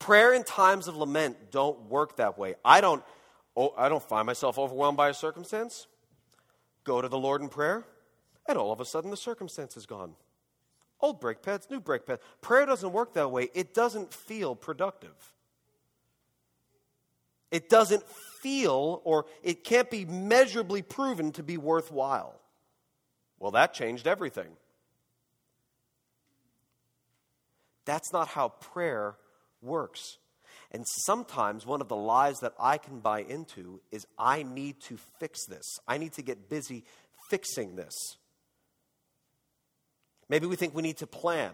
[0.00, 2.56] Prayer in times of lament don't work that way.
[2.64, 3.04] I don't,
[3.56, 5.86] oh, I don't find myself overwhelmed by a circumstance.
[6.84, 7.84] Go to the Lord in prayer,
[8.48, 10.14] and all of a sudden the circumstance is gone.
[11.00, 12.22] Old brake pads, new brake pads.
[12.40, 13.50] Prayer doesn't work that way.
[13.54, 15.14] It doesn't feel productive.
[17.50, 22.40] It doesn't feel, or it can't be measurably proven to be worthwhile.
[23.38, 24.48] Well, that changed everything.
[27.84, 29.16] That's not how prayer
[29.60, 30.18] works.
[30.72, 34.96] And sometimes one of the lies that I can buy into is I need to
[35.20, 35.78] fix this.
[35.86, 36.84] I need to get busy
[37.28, 37.94] fixing this.
[40.30, 41.52] Maybe we think we need to plan.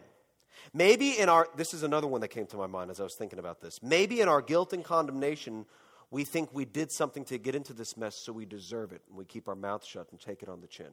[0.72, 3.16] Maybe in our, this is another one that came to my mind as I was
[3.18, 3.74] thinking about this.
[3.82, 5.66] Maybe in our guilt and condemnation,
[6.10, 9.16] we think we did something to get into this mess, so we deserve it, and
[9.16, 10.92] we keep our mouth shut and take it on the chin.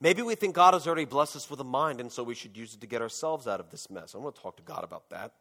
[0.00, 2.56] Maybe we think God has already blessed us with a mind, and so we should
[2.56, 4.14] use it to get ourselves out of this mess.
[4.14, 5.32] I'm going to talk to God about that.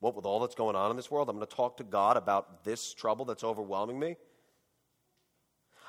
[0.00, 2.16] What with all that's going on in this world, I'm going to talk to God
[2.16, 4.16] about this trouble that's overwhelming me.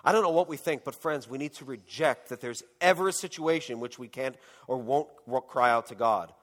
[0.03, 3.09] I don't know what we think, but friends, we need to reject that there's ever
[3.09, 4.35] a situation in which we can't
[4.67, 6.33] or won't cry out to God.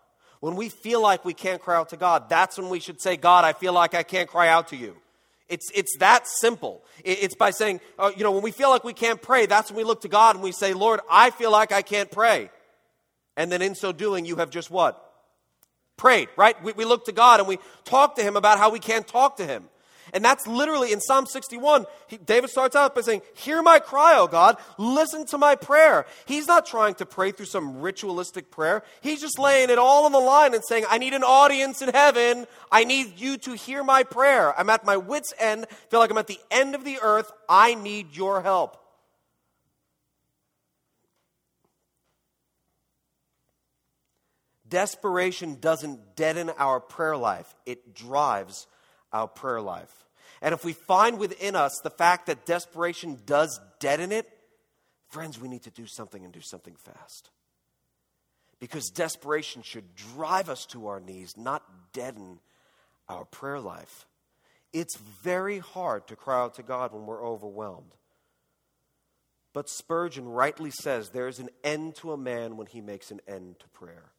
[0.40, 3.16] When we feel like we can't cry out to God, that's when we should say,
[3.16, 4.96] God, I feel like I can't cry out to you.
[5.48, 6.84] It's, it's that simple.
[7.04, 9.76] It's by saying, uh, you know, when we feel like we can't pray, that's when
[9.76, 12.50] we look to God and we say, Lord, I feel like I can't pray.
[13.36, 15.00] And then in so doing, you have just what?
[15.96, 16.60] Prayed, right?
[16.62, 19.36] We, we look to God and we talk to Him about how we can't talk
[19.36, 19.64] to Him.
[20.14, 21.86] And that's literally in Psalm 61.
[22.06, 24.56] He, David starts out by saying, Hear my cry, O God.
[24.78, 26.06] Listen to my prayer.
[26.24, 28.84] He's not trying to pray through some ritualistic prayer.
[29.00, 31.88] He's just laying it all on the line and saying, I need an audience in
[31.88, 32.46] heaven.
[32.70, 34.56] I need you to hear my prayer.
[34.56, 35.66] I'm at my wits' end.
[35.90, 37.32] feel like I'm at the end of the earth.
[37.48, 38.78] I need your help.
[44.68, 48.68] Desperation doesn't deaden our prayer life, it drives
[49.12, 50.03] our prayer life.
[50.44, 54.28] And if we find within us the fact that desperation does deaden it,
[55.08, 57.30] friends, we need to do something and do something fast.
[58.60, 61.62] Because desperation should drive us to our knees, not
[61.94, 62.40] deaden
[63.08, 64.06] our prayer life.
[64.74, 67.94] It's very hard to cry out to God when we're overwhelmed.
[69.54, 73.22] But Spurgeon rightly says there is an end to a man when he makes an
[73.26, 74.10] end to prayer.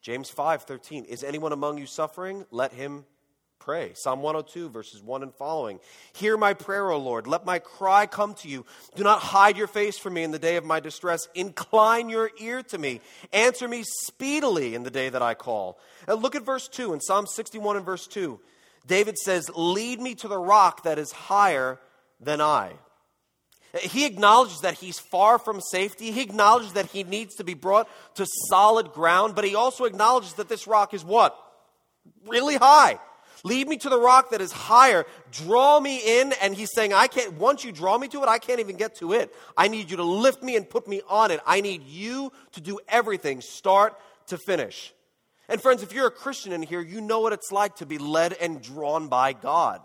[0.00, 2.46] James 5:13 Is anyone among you suffering?
[2.50, 3.04] Let him
[3.58, 3.92] pray.
[3.94, 5.78] Psalm 102 verses 1 and following.
[6.14, 7.26] Hear my prayer, O Lord.
[7.26, 8.64] Let my cry come to you.
[8.96, 11.28] Do not hide your face from me in the day of my distress.
[11.34, 13.00] Incline your ear to me.
[13.32, 15.78] Answer me speedily in the day that I call.
[16.08, 18.40] And look at verse 2 in Psalm 61 and verse 2.
[18.86, 21.78] David says, "Lead me to the rock that is higher
[22.18, 22.78] than I."
[23.78, 26.10] He acknowledges that he's far from safety.
[26.10, 30.34] He acknowledges that he needs to be brought to solid ground, but he also acknowledges
[30.34, 31.36] that this rock is what?
[32.26, 32.98] Really high.
[33.44, 35.06] Lead me to the rock that is higher.
[35.30, 36.32] Draw me in.
[36.42, 38.96] And he's saying, I can't, once you draw me to it, I can't even get
[38.96, 39.34] to it.
[39.56, 41.40] I need you to lift me and put me on it.
[41.46, 44.92] I need you to do everything, start to finish.
[45.48, 47.98] And friends, if you're a Christian in here, you know what it's like to be
[47.98, 49.80] led and drawn by God.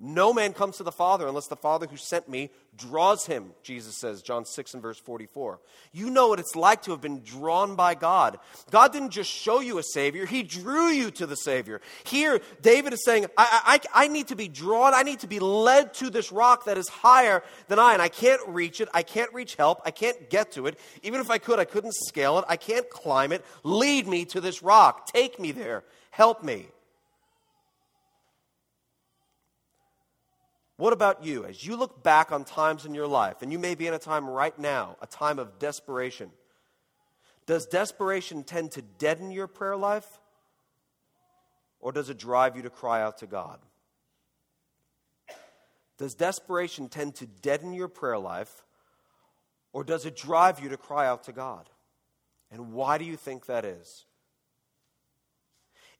[0.00, 3.96] No man comes to the Father unless the Father who sent me draws him, Jesus
[3.96, 5.58] says, John 6 and verse 44.
[5.92, 8.38] You know what it's like to have been drawn by God.
[8.70, 11.80] God didn't just show you a Savior, He drew you to the Savior.
[12.04, 15.40] Here, David is saying, I, I, I need to be drawn, I need to be
[15.40, 19.02] led to this rock that is higher than I, and I can't reach it, I
[19.02, 20.78] can't reach help, I can't get to it.
[21.02, 23.44] Even if I could, I couldn't scale it, I can't climb it.
[23.64, 26.68] Lead me to this rock, take me there, help me.
[30.78, 31.44] What about you?
[31.44, 33.98] As you look back on times in your life, and you may be in a
[33.98, 36.30] time right now, a time of desperation,
[37.46, 40.06] does desperation tend to deaden your prayer life?
[41.80, 43.58] Or does it drive you to cry out to God?
[45.98, 48.64] Does desperation tend to deaden your prayer life?
[49.72, 51.68] Or does it drive you to cry out to God?
[52.52, 54.04] And why do you think that is?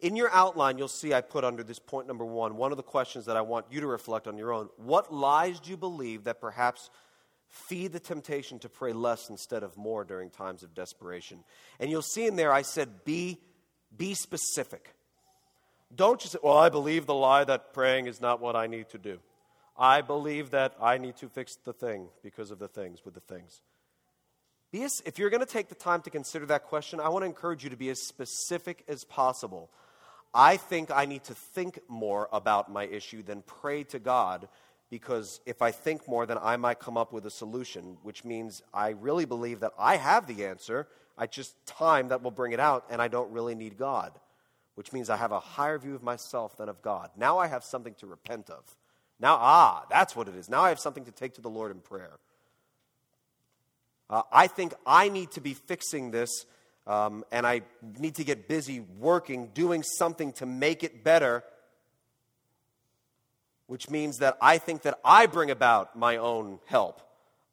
[0.00, 2.84] In your outline, you'll see I put under this point number one one of the
[2.84, 4.68] questions that I want you to reflect on your own.
[4.76, 6.90] What lies do you believe that perhaps
[7.48, 11.42] feed the temptation to pray less instead of more during times of desperation?
[11.80, 13.38] And you'll see in there I said, be,
[13.96, 14.94] be specific.
[15.94, 18.90] Don't just say, well, I believe the lie that praying is not what I need
[18.90, 19.18] to do.
[19.76, 23.20] I believe that I need to fix the thing because of the things with the
[23.20, 23.62] things.
[24.70, 27.22] Be as, if you're going to take the time to consider that question, I want
[27.22, 29.70] to encourage you to be as specific as possible.
[30.34, 34.48] I think I need to think more about my issue than pray to God
[34.90, 38.62] because if I think more, then I might come up with a solution, which means
[38.72, 40.88] I really believe that I have the answer.
[41.16, 44.12] I just time that will bring it out, and I don't really need God,
[44.76, 47.10] which means I have a higher view of myself than of God.
[47.16, 48.64] Now I have something to repent of.
[49.20, 50.48] Now, ah, that's what it is.
[50.48, 52.18] Now I have something to take to the Lord in prayer.
[54.08, 56.46] Uh, I think I need to be fixing this
[56.88, 57.60] um, and I
[57.98, 61.44] need to get busy working, doing something to make it better,
[63.66, 67.02] which means that I think that I bring about my own help.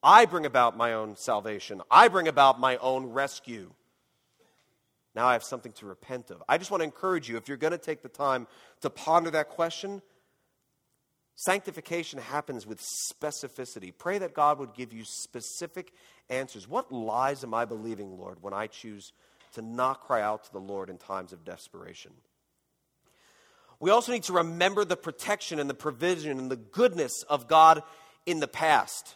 [0.01, 1.81] I bring about my own salvation.
[1.91, 3.71] I bring about my own rescue.
[5.15, 6.41] Now I have something to repent of.
[6.47, 8.47] I just want to encourage you if you're going to take the time
[8.81, 10.01] to ponder that question,
[11.35, 13.93] sanctification happens with specificity.
[13.95, 15.91] Pray that God would give you specific
[16.29, 16.67] answers.
[16.67, 19.11] What lies am I believing, Lord, when I choose
[19.53, 22.11] to not cry out to the Lord in times of desperation?
[23.79, 27.83] We also need to remember the protection and the provision and the goodness of God
[28.25, 29.15] in the past.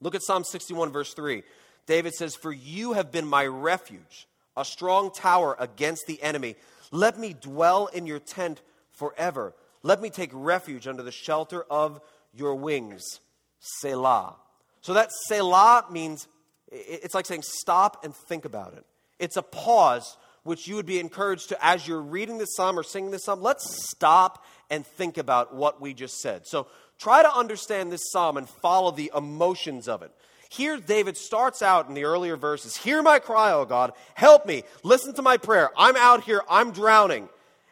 [0.00, 1.42] Look at Psalm 61, verse 3.
[1.86, 6.56] David says, For you have been my refuge, a strong tower against the enemy.
[6.90, 9.54] Let me dwell in your tent forever.
[9.82, 12.00] Let me take refuge under the shelter of
[12.32, 13.20] your wings.
[13.60, 14.36] Selah.
[14.80, 16.28] So that Selah means
[16.70, 18.84] it's like saying stop and think about it.
[19.18, 22.82] It's a pause which you would be encouraged to, as you're reading this psalm or
[22.82, 26.46] singing this psalm, let's stop and think about what we just said.
[26.46, 30.10] So try to understand this psalm and follow the emotions of it.
[30.50, 34.62] Here, David starts out in the earlier verses Hear my cry, O God, help me,
[34.82, 35.70] listen to my prayer.
[35.76, 37.28] I'm out here, I'm drowning.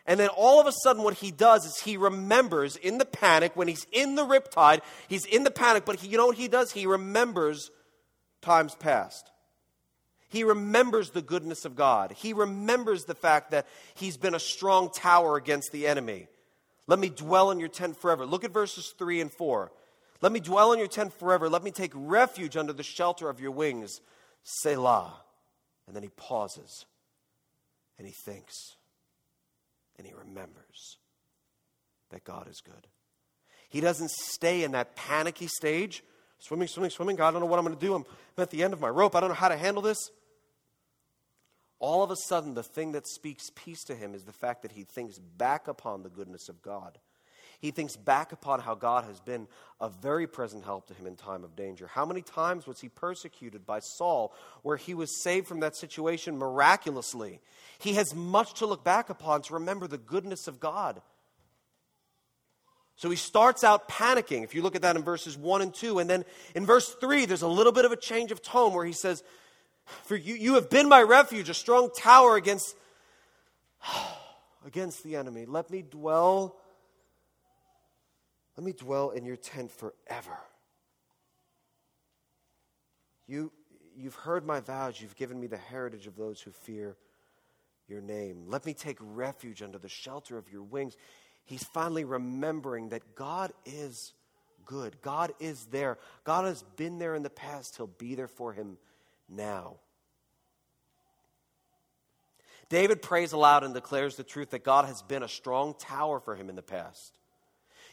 [0.06, 3.56] And then all of a sudden, what he does is he remembers in the panic,
[3.56, 6.48] when he's in the riptide, he's in the panic, but he, you know what he
[6.48, 6.72] does?
[6.72, 7.70] He remembers
[8.40, 9.30] times past.
[10.28, 12.12] He remembers the goodness of God.
[12.12, 16.28] He remembers the fact that he's been a strong tower against the enemy.
[16.86, 18.26] Let me dwell in your tent forever.
[18.26, 19.72] Look at verses 3 and 4.
[20.20, 21.48] Let me dwell in your tent forever.
[21.48, 24.00] Let me take refuge under the shelter of your wings.
[24.44, 25.14] Selah.
[25.86, 26.86] And then he pauses
[27.98, 28.76] and he thinks
[29.98, 30.98] and he remembers
[32.10, 32.86] that God is good.
[33.68, 36.02] He doesn't stay in that panicky stage
[36.38, 37.16] swimming, swimming, swimming.
[37.16, 37.94] God, I don't know what I'm going to do.
[37.94, 38.04] I'm
[38.38, 39.16] at the end of my rope.
[39.16, 40.10] I don't know how to handle this.
[41.78, 44.72] All of a sudden, the thing that speaks peace to him is the fact that
[44.72, 46.98] he thinks back upon the goodness of God.
[47.60, 49.48] He thinks back upon how God has been
[49.80, 51.86] a very present help to him in time of danger.
[51.86, 56.38] How many times was he persecuted by Saul where he was saved from that situation
[56.38, 57.40] miraculously?
[57.78, 61.00] He has much to look back upon to remember the goodness of God.
[62.96, 64.42] So he starts out panicking.
[64.42, 67.26] If you look at that in verses 1 and 2, and then in verse 3,
[67.26, 69.22] there's a little bit of a change of tone where he says,
[69.84, 72.74] For you, you have been my refuge, a strong tower against,
[74.66, 75.44] against the enemy.
[75.44, 76.56] Let me dwell,
[78.56, 80.38] let me dwell in your tent forever.
[83.26, 83.52] You,
[83.96, 86.96] you've heard my vows, you've given me the heritage of those who fear
[87.88, 88.44] your name.
[88.46, 90.96] Let me take refuge under the shelter of your wings
[91.46, 94.12] he's finally remembering that God is
[94.66, 95.00] good.
[95.00, 95.96] God is there.
[96.24, 97.76] God has been there in the past.
[97.76, 98.76] He'll be there for him
[99.28, 99.76] now.
[102.68, 106.34] David prays aloud and declares the truth that God has been a strong tower for
[106.34, 107.16] him in the past.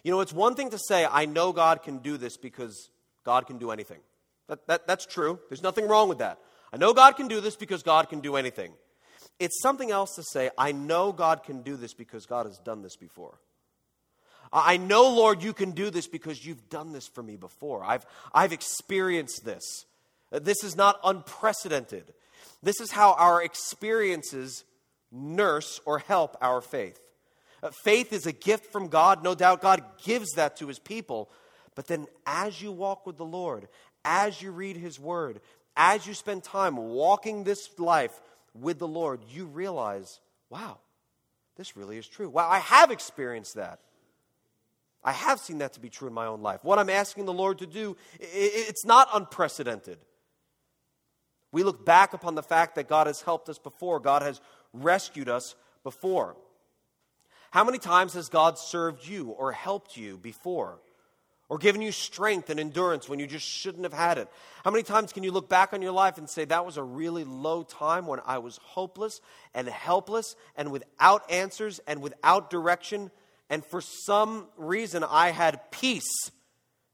[0.03, 2.89] You know, it's one thing to say, I know God can do this because
[3.23, 3.99] God can do anything.
[4.47, 5.39] That, that, that's true.
[5.49, 6.39] There's nothing wrong with that.
[6.73, 8.73] I know God can do this because God can do anything.
[9.39, 12.81] It's something else to say, I know God can do this because God has done
[12.81, 13.39] this before.
[14.51, 17.83] I know, Lord, you can do this because you've done this for me before.
[17.83, 19.85] I've, I've experienced this.
[20.31, 22.13] This is not unprecedented.
[22.61, 24.63] This is how our experiences
[25.11, 26.99] nurse or help our faith.
[27.63, 29.23] Uh, faith is a gift from God.
[29.23, 31.29] No doubt God gives that to his people.
[31.75, 33.69] But then as you walk with the Lord,
[34.03, 35.39] as you read his word,
[35.77, 38.21] as you spend time walking this life
[38.53, 40.77] with the Lord, you realize, wow,
[41.55, 42.29] this really is true.
[42.29, 43.79] Wow, I have experienced that.
[45.03, 46.63] I have seen that to be true in my own life.
[46.63, 49.97] What I'm asking the Lord to do, it's not unprecedented.
[51.51, 54.41] We look back upon the fact that God has helped us before, God has
[54.73, 56.35] rescued us before.
[57.53, 60.79] How many times has God served you or helped you before?
[61.49, 64.27] Or given you strength and endurance when you just shouldn't have had it?
[64.63, 66.83] How many times can you look back on your life and say, that was a
[66.83, 69.21] really low time when I was hopeless
[69.53, 73.11] and helpless and without answers and without direction?
[73.51, 76.31] And for some reason, I had peace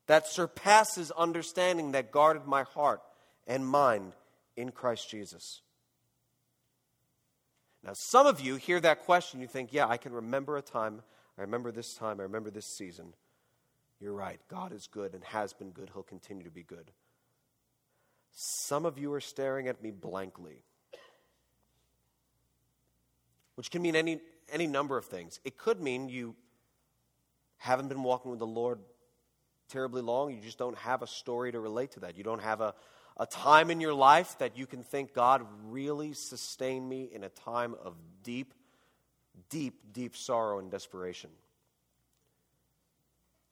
[0.07, 3.01] that surpasses understanding that guarded my heart
[3.47, 4.13] and mind
[4.57, 5.61] in Christ Jesus.
[7.83, 11.01] Now, some of you hear that question, you think, yeah, I can remember a time,
[11.37, 13.13] I remember this time, I remember this season.
[13.99, 16.91] You're right, God is good and has been good, He'll continue to be good.
[18.31, 20.63] Some of you are staring at me blankly,
[23.55, 24.19] which can mean any,
[24.51, 25.39] any number of things.
[25.43, 26.35] It could mean you
[27.57, 28.79] haven't been walking with the Lord
[29.69, 32.17] terribly long, you just don't have a story to relate to that.
[32.17, 32.73] You don't have a,
[33.19, 37.29] a time in your life that you can think God really sustained me in a
[37.29, 37.93] time of
[38.23, 38.53] deep,
[39.49, 41.29] deep, deep sorrow and desperation.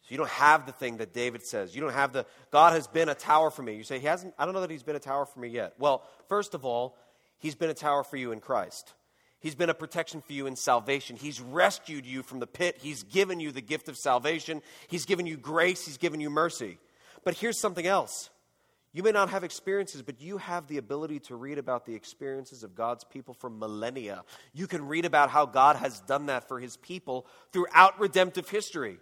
[0.04, 1.76] So you don't have the thing that David says.
[1.76, 3.76] You don't have the God has been a tower for me.
[3.76, 5.74] You say he hasn't I don't know that he's been a tower for me yet.
[5.78, 6.96] Well, first of all,
[7.38, 8.94] he's been a tower for you in Christ.
[9.42, 11.18] He's been a protection for you in salvation.
[11.18, 12.78] He's rescued you from the pit.
[12.80, 14.62] He's given you the gift of salvation.
[14.88, 15.86] He's given you grace.
[15.86, 16.80] He's given you mercy.
[17.26, 18.30] But here's something else
[18.94, 22.64] you may not have experiences, but you have the ability to read about the experiences
[22.64, 24.24] of God's people for millennia.
[24.54, 28.98] You can read about how God has done that for his people throughout redemptive history.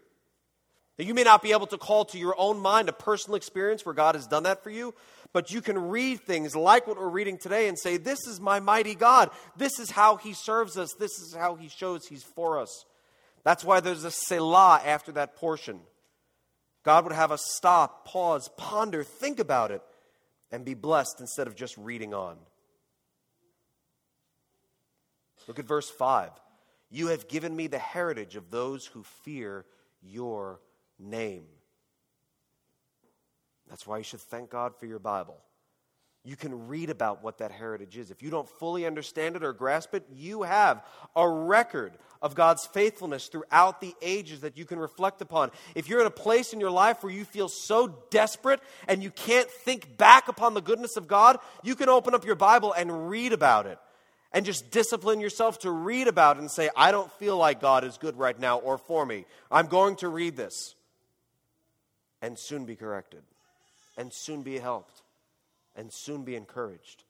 [0.98, 3.86] Now, you may not be able to call to your own mind a personal experience
[3.86, 4.94] where God has done that for you,
[5.34, 8.62] but you can read things like what we're reading today and say, This is my
[8.62, 9.30] mighty God.
[9.58, 10.94] This is how he serves us.
[10.94, 12.86] This is how he shows he's for us.
[13.44, 15.82] That's why there's a Selah after that portion.
[16.86, 19.82] God would have us stop, pause, ponder, think about it,
[20.52, 22.38] and be blessed instead of just reading on.
[25.48, 26.30] Look at verse 5.
[26.92, 29.66] You have given me the heritage of those who fear
[30.02, 30.62] your
[31.00, 31.46] name.
[33.68, 35.38] That's why you should thank God for your Bible
[36.26, 38.10] you can read about what that heritage is.
[38.10, 40.84] If you don't fully understand it or grasp it, you have
[41.16, 45.52] a record of God's faithfulness throughout the ages that you can reflect upon.
[45.76, 49.12] If you're in a place in your life where you feel so desperate and you
[49.12, 53.08] can't think back upon the goodness of God, you can open up your Bible and
[53.08, 53.78] read about it.
[54.32, 57.84] And just discipline yourself to read about it and say, I don't feel like God
[57.84, 59.26] is good right now or for me.
[59.52, 60.76] I'm going to read this.
[62.22, 63.22] And soon be corrected.
[63.98, 65.04] And soon be helped
[65.76, 67.04] and soon be encouraged.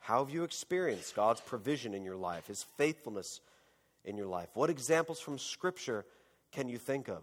[0.00, 3.40] How have you experienced God's provision in your life, His faithfulness
[4.04, 4.48] in your life?
[4.54, 6.04] What examples from Scripture
[6.50, 7.22] can you think of?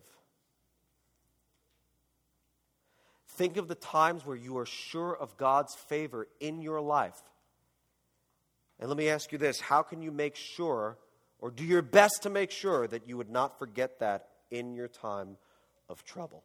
[3.31, 7.21] Think of the times where you are sure of God's favor in your life.
[8.79, 10.97] And let me ask you this how can you make sure,
[11.39, 14.87] or do your best to make sure, that you would not forget that in your
[14.87, 15.37] time
[15.89, 16.43] of trouble.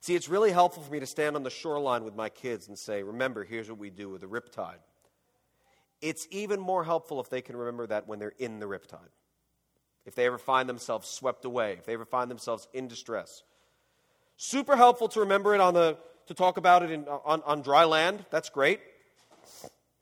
[0.00, 2.78] See, it's really helpful for me to stand on the shoreline with my kids and
[2.78, 4.78] say, Remember, here's what we do with the riptide.
[6.00, 9.10] It's even more helpful if they can remember that when they're in the riptide.
[10.06, 13.42] If they ever find themselves swept away, if they ever find themselves in distress.
[14.36, 15.98] Super helpful to remember it on the,
[16.28, 18.24] to talk about it in, on, on dry land.
[18.30, 18.80] That's great.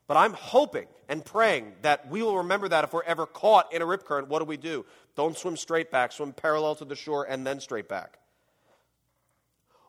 [0.07, 3.81] But I'm hoping and praying that we will remember that if we're ever caught in
[3.81, 4.85] a rip current, what do we do?
[5.15, 8.17] Don't swim straight back, swim parallel to the shore and then straight back.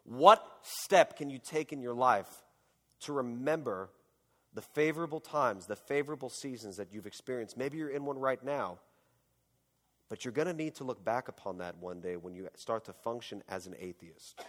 [0.04, 2.28] What step can you take in your life
[3.00, 3.90] to remember
[4.54, 7.56] the favorable times, the favorable seasons that you've experienced?
[7.56, 8.78] Maybe you're in one right now,
[10.08, 12.86] but you're going to need to look back upon that one day when you start
[12.86, 14.40] to function as an atheist.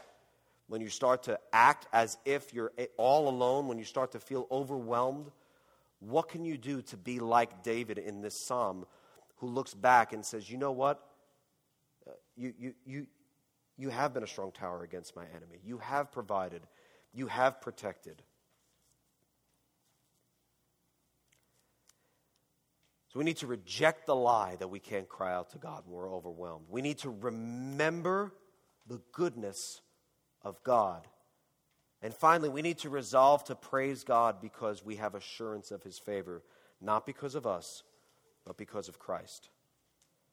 [0.67, 4.47] When you start to act as if you're all alone, when you start to feel
[4.49, 5.29] overwhelmed
[5.99, 8.85] what can you do to be like David in this psalm
[9.37, 11.03] who looks back and says, You know what?
[12.07, 13.07] Uh, you, you, you,
[13.77, 15.59] you have been a strong tower against my enemy.
[15.63, 16.61] You have provided.
[17.13, 18.21] You have protected.
[23.09, 25.95] So we need to reject the lie that we can't cry out to God when
[25.95, 26.65] we're overwhelmed.
[26.69, 28.33] We need to remember
[28.87, 29.81] the goodness
[30.43, 31.07] of God
[32.01, 35.99] And finally, we need to resolve to praise God because we have assurance of his
[35.99, 36.41] favor,
[36.81, 37.83] not because of us,
[38.45, 39.49] but because of Christ.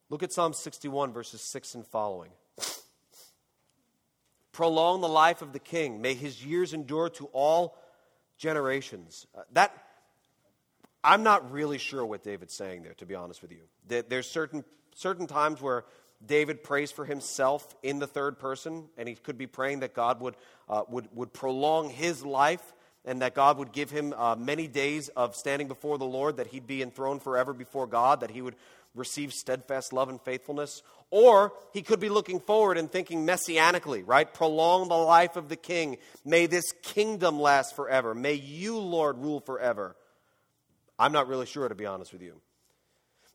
[0.09, 2.31] Look at Psalm 61, verses 6 and following.
[4.53, 6.01] Prolong the life of the king.
[6.01, 7.77] May his years endure to all
[8.37, 9.27] generations.
[9.37, 9.71] Uh, that
[11.03, 14.03] I'm not really sure what David's saying there, to be honest with you.
[14.09, 14.63] There's certain,
[14.95, 15.85] certain times where
[16.25, 20.19] David prays for himself in the third person, and he could be praying that God
[20.19, 20.35] would,
[20.67, 22.73] uh, would, would prolong his life
[23.05, 26.47] and that God would give him uh, many days of standing before the Lord, that
[26.47, 28.55] he'd be enthroned forever before God, that he would
[28.95, 30.81] receive steadfast love and faithfulness.
[31.09, 34.31] Or he could be looking forward and thinking messianically, right?
[34.31, 35.97] Prolong the life of the king.
[36.25, 38.13] May this kingdom last forever.
[38.13, 39.95] May you, Lord, rule forever.
[40.99, 42.41] I'm not really sure, to be honest with you.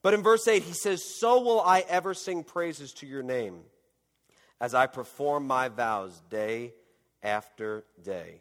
[0.02, 3.60] But in verse 8, he says, So will I ever sing praises to your name
[4.60, 6.74] as I perform my vows day
[7.22, 8.40] after day.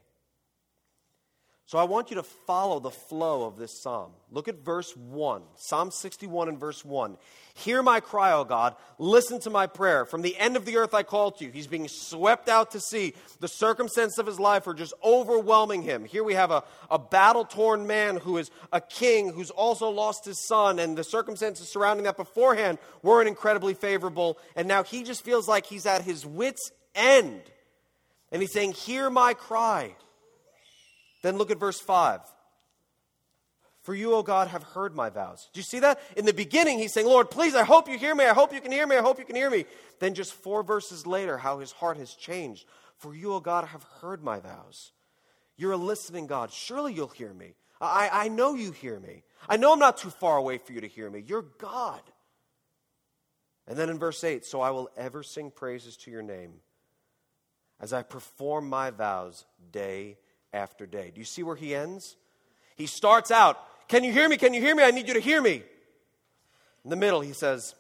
[1.72, 4.12] So I want you to follow the flow of this psalm.
[4.30, 7.16] Look at verse 1, Psalm 61 and verse 1.
[7.54, 8.76] Hear my cry, O God.
[8.98, 10.04] Listen to my prayer.
[10.04, 11.50] From the end of the earth I call to you.
[11.50, 13.14] He's being swept out to sea.
[13.40, 16.04] The circumstances of his life are just overwhelming him.
[16.04, 20.26] Here we have a, a battle torn man who is a king who's also lost
[20.26, 24.38] his son, and the circumstances surrounding that beforehand weren't incredibly favorable.
[24.58, 27.44] And now he just feels like he's at his wits' end.
[28.30, 29.96] And he's saying, Hear my cry.
[31.22, 32.22] Then look at verse 5.
[33.84, 35.50] For you, O God, have heard my vows.
[35.54, 36.00] Do you see that?
[36.16, 38.26] In the beginning, he's saying, Lord, please, I hope you hear me.
[38.26, 38.96] I hope you can hear me.
[38.96, 39.66] I hope you can hear me.
[40.00, 42.66] Then, just four verses later, how his heart has changed.
[42.98, 44.92] For you, O God, have heard my vows.
[45.58, 46.52] You're a listening God.
[46.52, 47.56] Surely you'll hear me.
[47.80, 49.24] I, I know you hear me.
[49.50, 51.24] I know I'm not too far away for you to hear me.
[51.26, 52.02] You're God.
[53.68, 56.54] And then in verse 8, so I will ever sing praises to your name
[57.80, 60.18] as I perform my vows day
[60.54, 61.12] after day.
[61.14, 62.16] Do you see where he ends?
[62.76, 64.38] He starts out, Can you hear me?
[64.38, 64.84] Can you hear me?
[64.84, 65.64] I need you to hear me.
[66.84, 67.76] In the middle, he says,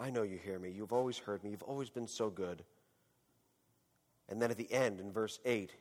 [0.00, 0.70] I know you hear me.
[0.70, 1.50] You've always heard me.
[1.50, 2.64] You've always been so good.
[4.28, 5.72] And then at the end, in verse 8,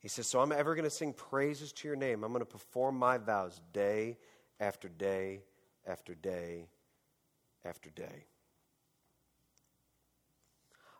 [0.00, 2.24] he says, So I'm ever going to sing praises to your name.
[2.24, 4.18] I'm going to perform my vows day
[4.60, 5.40] after day
[5.86, 6.66] after day
[7.64, 8.26] after day.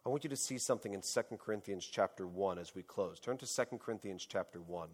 [0.04, 3.20] I want you to see something in 2 Corinthians chapter 1 as we close.
[3.20, 4.88] Turn to 2 Corinthians chapter 1.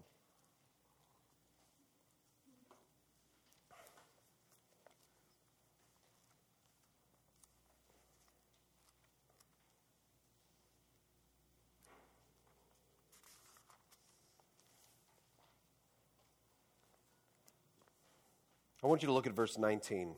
[18.81, 20.15] I want you to look at verse 19.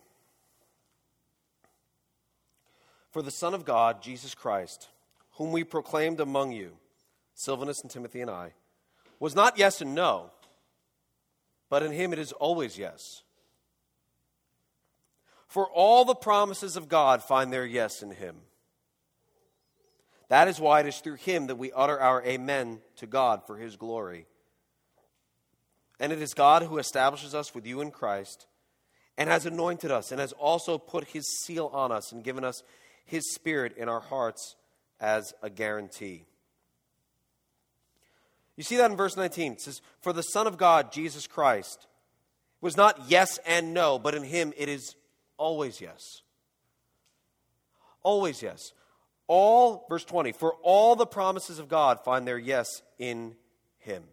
[3.11, 4.87] For the Son of God, Jesus Christ,
[5.33, 6.71] whom we proclaimed among you,
[7.35, 8.53] Silvanus and Timothy and I,
[9.19, 10.31] was not yes and no,
[11.69, 13.23] but in him it is always yes.
[15.47, 18.37] For all the promises of God find their yes in him.
[20.29, 23.57] That is why it is through him that we utter our amen to God for
[23.57, 24.27] his glory.
[25.99, 28.47] And it is God who establishes us with you in Christ
[29.17, 32.63] and has anointed us and has also put his seal on us and given us
[33.11, 34.55] his Spirit in our hearts
[34.99, 36.25] as a guarantee.
[38.55, 39.53] You see that in verse 19.
[39.53, 41.87] It says, For the Son of God, Jesus Christ,
[42.61, 44.95] was not yes and no, but in him it is
[45.37, 46.21] always yes.
[48.01, 48.71] Always yes.
[49.27, 53.35] All, verse 20, for all the promises of God find their yes in
[53.79, 54.03] him.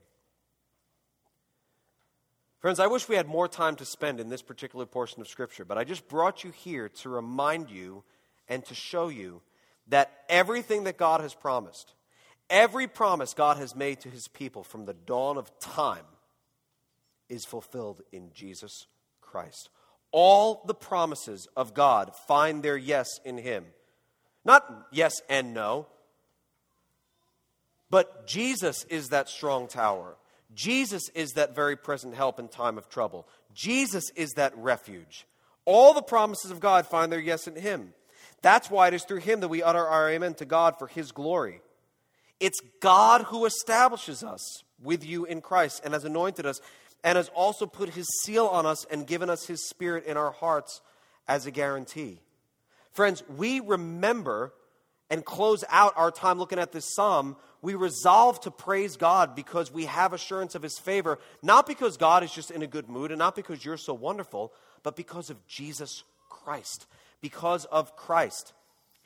[2.61, 5.65] Friends, I wish we had more time to spend in this particular portion of Scripture,
[5.65, 8.03] but I just brought you here to remind you
[8.49, 9.43] and to show you
[9.89, 11.95] that everything that God has promised,
[12.51, 16.05] every promise God has made to his people from the dawn of time,
[17.29, 18.87] is fulfilled in Jesus
[19.21, 19.69] Christ.
[20.13, 23.67] All the promises of God find their yes in him.
[24.45, 25.87] Not yes and no,
[27.91, 30.17] but Jesus is that strong tower.
[30.55, 33.29] Jesus is that very present help in time of trouble.
[33.53, 35.27] Jesus is that refuge.
[35.67, 37.93] All the promises of God find their yes in him.
[38.43, 41.13] That's why it is through him that we utter our amen to God for his
[41.13, 41.61] glory.
[42.41, 46.61] It's God who establishes us with you in Christ and has anointed us
[47.03, 50.31] and has also put his seal on us and given us his spirit in our
[50.31, 50.81] hearts
[51.27, 52.21] as a guarantee.
[52.93, 54.53] Friends, we remember
[55.11, 57.37] and close out our time looking at this psalm.
[57.63, 62.23] We resolve to praise God because we have assurance of his favor, not because God
[62.23, 65.45] is just in a good mood and not because you're so wonderful, but because of
[65.47, 66.87] Jesus Christ
[67.21, 68.53] because of Christ.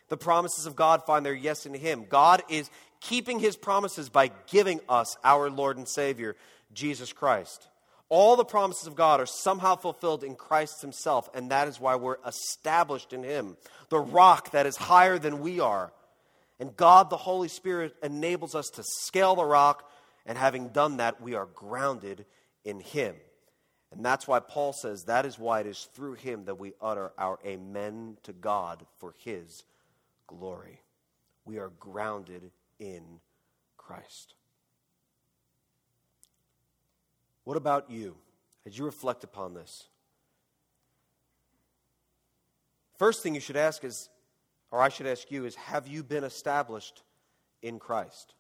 [0.09, 2.05] The promises of God find their yes in Him.
[2.09, 2.71] God is
[3.03, 6.37] keeping his promises by giving us our Lord and Savior,
[6.73, 7.69] Jesus Christ.
[8.09, 11.97] All the promises of God are somehow fulfilled in Christ himself, and that is why
[11.97, 13.57] we're established in him,
[13.89, 15.93] the rock that is higher than we are.
[16.61, 19.91] And God, the Holy Spirit, enables us to scale the rock,
[20.27, 22.25] and having done that, we are grounded
[22.65, 23.17] in him.
[23.93, 27.13] And that's why Paul says that is why it is through him that we utter
[27.19, 29.65] our amen to God for his
[30.27, 30.81] glory.
[31.45, 33.03] We are grounded in
[33.77, 34.35] Christ.
[37.45, 38.17] What about you
[38.65, 39.89] as you reflect upon this?
[42.99, 44.09] First thing you should ask is,
[44.71, 47.03] or I should ask you, is have you been established
[47.61, 48.35] in Christ?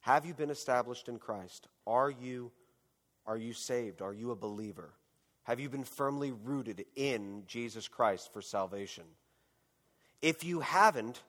[0.00, 1.68] Have you been established in Christ?
[1.86, 2.50] Are you
[3.26, 4.02] are you saved?
[4.02, 4.90] Are you a believer?
[5.44, 9.04] Have you been firmly rooted in Jesus Christ for salvation?
[10.20, 11.20] If you haven't,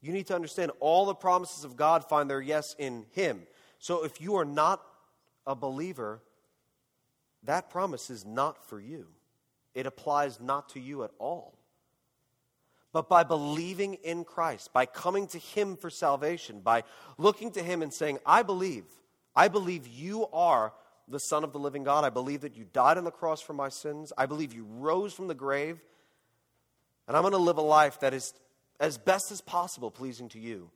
[0.00, 3.42] you need to understand all the promises of God find their yes in Him.
[3.78, 4.82] So if you are not
[5.46, 6.22] a believer,
[7.42, 9.08] that promise is not for you.
[9.74, 11.58] It applies not to you at all.
[12.92, 16.84] But by believing in Christ, by coming to Him for salvation, by
[17.18, 18.84] looking to Him and saying, I believe,
[19.36, 20.72] I believe you are
[21.08, 22.04] the Son of the living God.
[22.04, 24.12] I believe that you died on the cross for my sins.
[24.16, 25.78] I believe you rose from the grave.
[27.06, 28.32] And I'm going to live a life that is,
[28.80, 30.70] as best as possible, pleasing to you.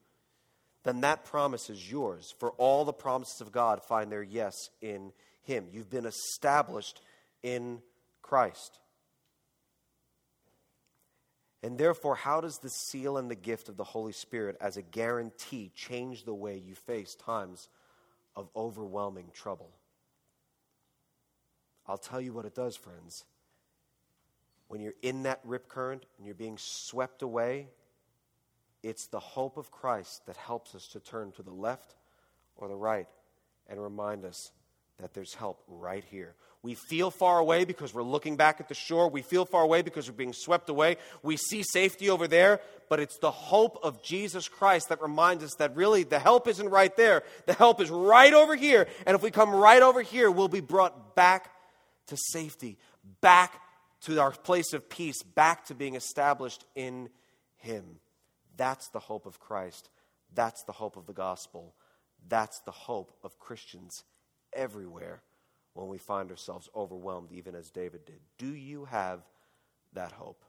[0.85, 2.35] Then that promise is yours.
[2.39, 5.67] For all the promises of God find their yes in Him.
[5.73, 7.01] You've been established
[7.43, 7.81] in
[8.23, 8.79] Christ.
[11.63, 14.83] And therefore, how does the seal and the gift of the Holy Spirit as a
[14.83, 17.69] guarantee change the way you face times
[18.37, 19.70] of overwhelming trouble.
[21.87, 23.24] I'll tell you what it does, friends.
[24.68, 27.68] When you're in that rip current and you're being swept away,
[28.83, 31.97] it's the hope of Christ that helps us to turn to the left
[32.57, 33.09] or the right
[33.68, 34.53] and remind us
[34.99, 36.35] that there's help right here.
[36.63, 39.09] We feel far away because we're looking back at the shore.
[39.09, 40.99] We feel far away because we're being swept away.
[41.23, 45.55] We see safety over there, but it's the hope of Jesus Christ that reminds us
[45.55, 47.23] that really the help isn't right there.
[47.47, 48.89] The help is right over here.
[49.07, 51.51] And if we come right over here, we'll be brought back
[52.09, 52.77] to safety,
[53.23, 53.59] back
[54.03, 57.09] to our place of peace, back to being established in
[57.57, 58.01] Him.
[58.59, 59.89] That's the hope of Christ.
[60.35, 61.75] That's the hope of the gospel.
[62.29, 64.05] That's the hope of Christians
[64.53, 65.23] everywhere
[65.75, 68.21] when we find ourselves overwhelmed, even as David did.
[68.39, 69.21] Do you have
[69.93, 70.45] that hope?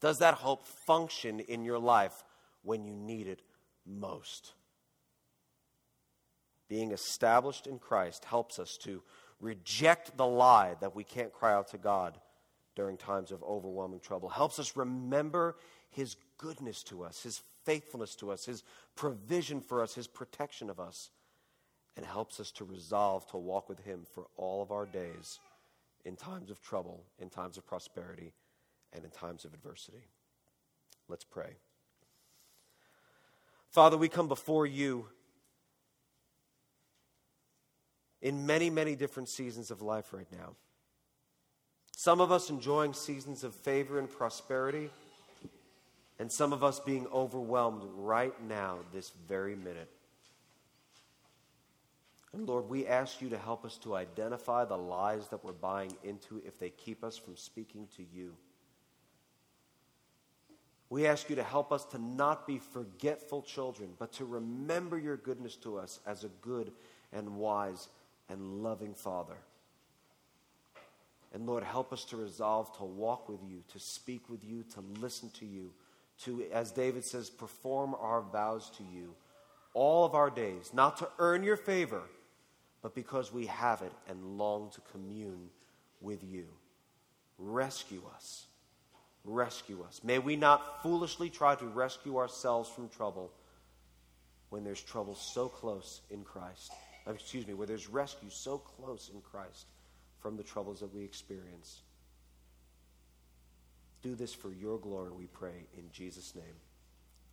[0.00, 2.24] Does that hope function in your life
[2.62, 3.42] when you need it
[3.86, 4.52] most?
[6.68, 9.02] Being established in Christ helps us to
[9.40, 12.18] reject the lie that we can't cry out to God
[12.74, 14.28] during times of overwhelming trouble.
[14.28, 15.56] Helps us remember
[15.90, 18.62] His goodness to us, His faithfulness to us, His
[18.94, 21.10] provision for us, His protection of us
[21.96, 25.38] and helps us to resolve to walk with Him for all of our days
[26.04, 28.32] in times of trouble, in times of prosperity,
[28.92, 30.06] and in times of adversity.
[31.08, 31.56] Let's pray.
[33.70, 35.06] Father, we come before you
[38.22, 40.54] in many, many different seasons of life right now.
[41.96, 44.90] Some of us enjoying seasons of favor and prosperity,
[46.18, 49.90] and some of us being overwhelmed right now, this very minute.
[52.36, 55.96] And Lord, we ask you to help us to identify the lies that we're buying
[56.04, 58.34] into if they keep us from speaking to you.
[60.90, 65.16] We ask you to help us to not be forgetful children, but to remember your
[65.16, 66.72] goodness to us as a good
[67.10, 67.88] and wise
[68.28, 69.38] and loving Father.
[71.32, 74.82] And Lord, help us to resolve to walk with you, to speak with you, to
[75.00, 75.72] listen to you,
[76.24, 79.14] to, as David says, perform our vows to you
[79.72, 82.02] all of our days, not to earn your favor
[82.86, 85.48] but because we have it and long to commune
[86.00, 86.46] with you.
[87.36, 88.46] Rescue us.
[89.24, 90.02] Rescue us.
[90.04, 93.32] May we not foolishly try to rescue ourselves from trouble
[94.50, 96.70] when there's trouble so close in Christ.
[97.08, 99.66] Uh, excuse me, where there's rescue so close in Christ
[100.20, 101.80] from the troubles that we experience.
[104.00, 106.54] Do this for your glory, we pray, in Jesus' name.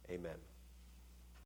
[0.10, 0.53] Amen.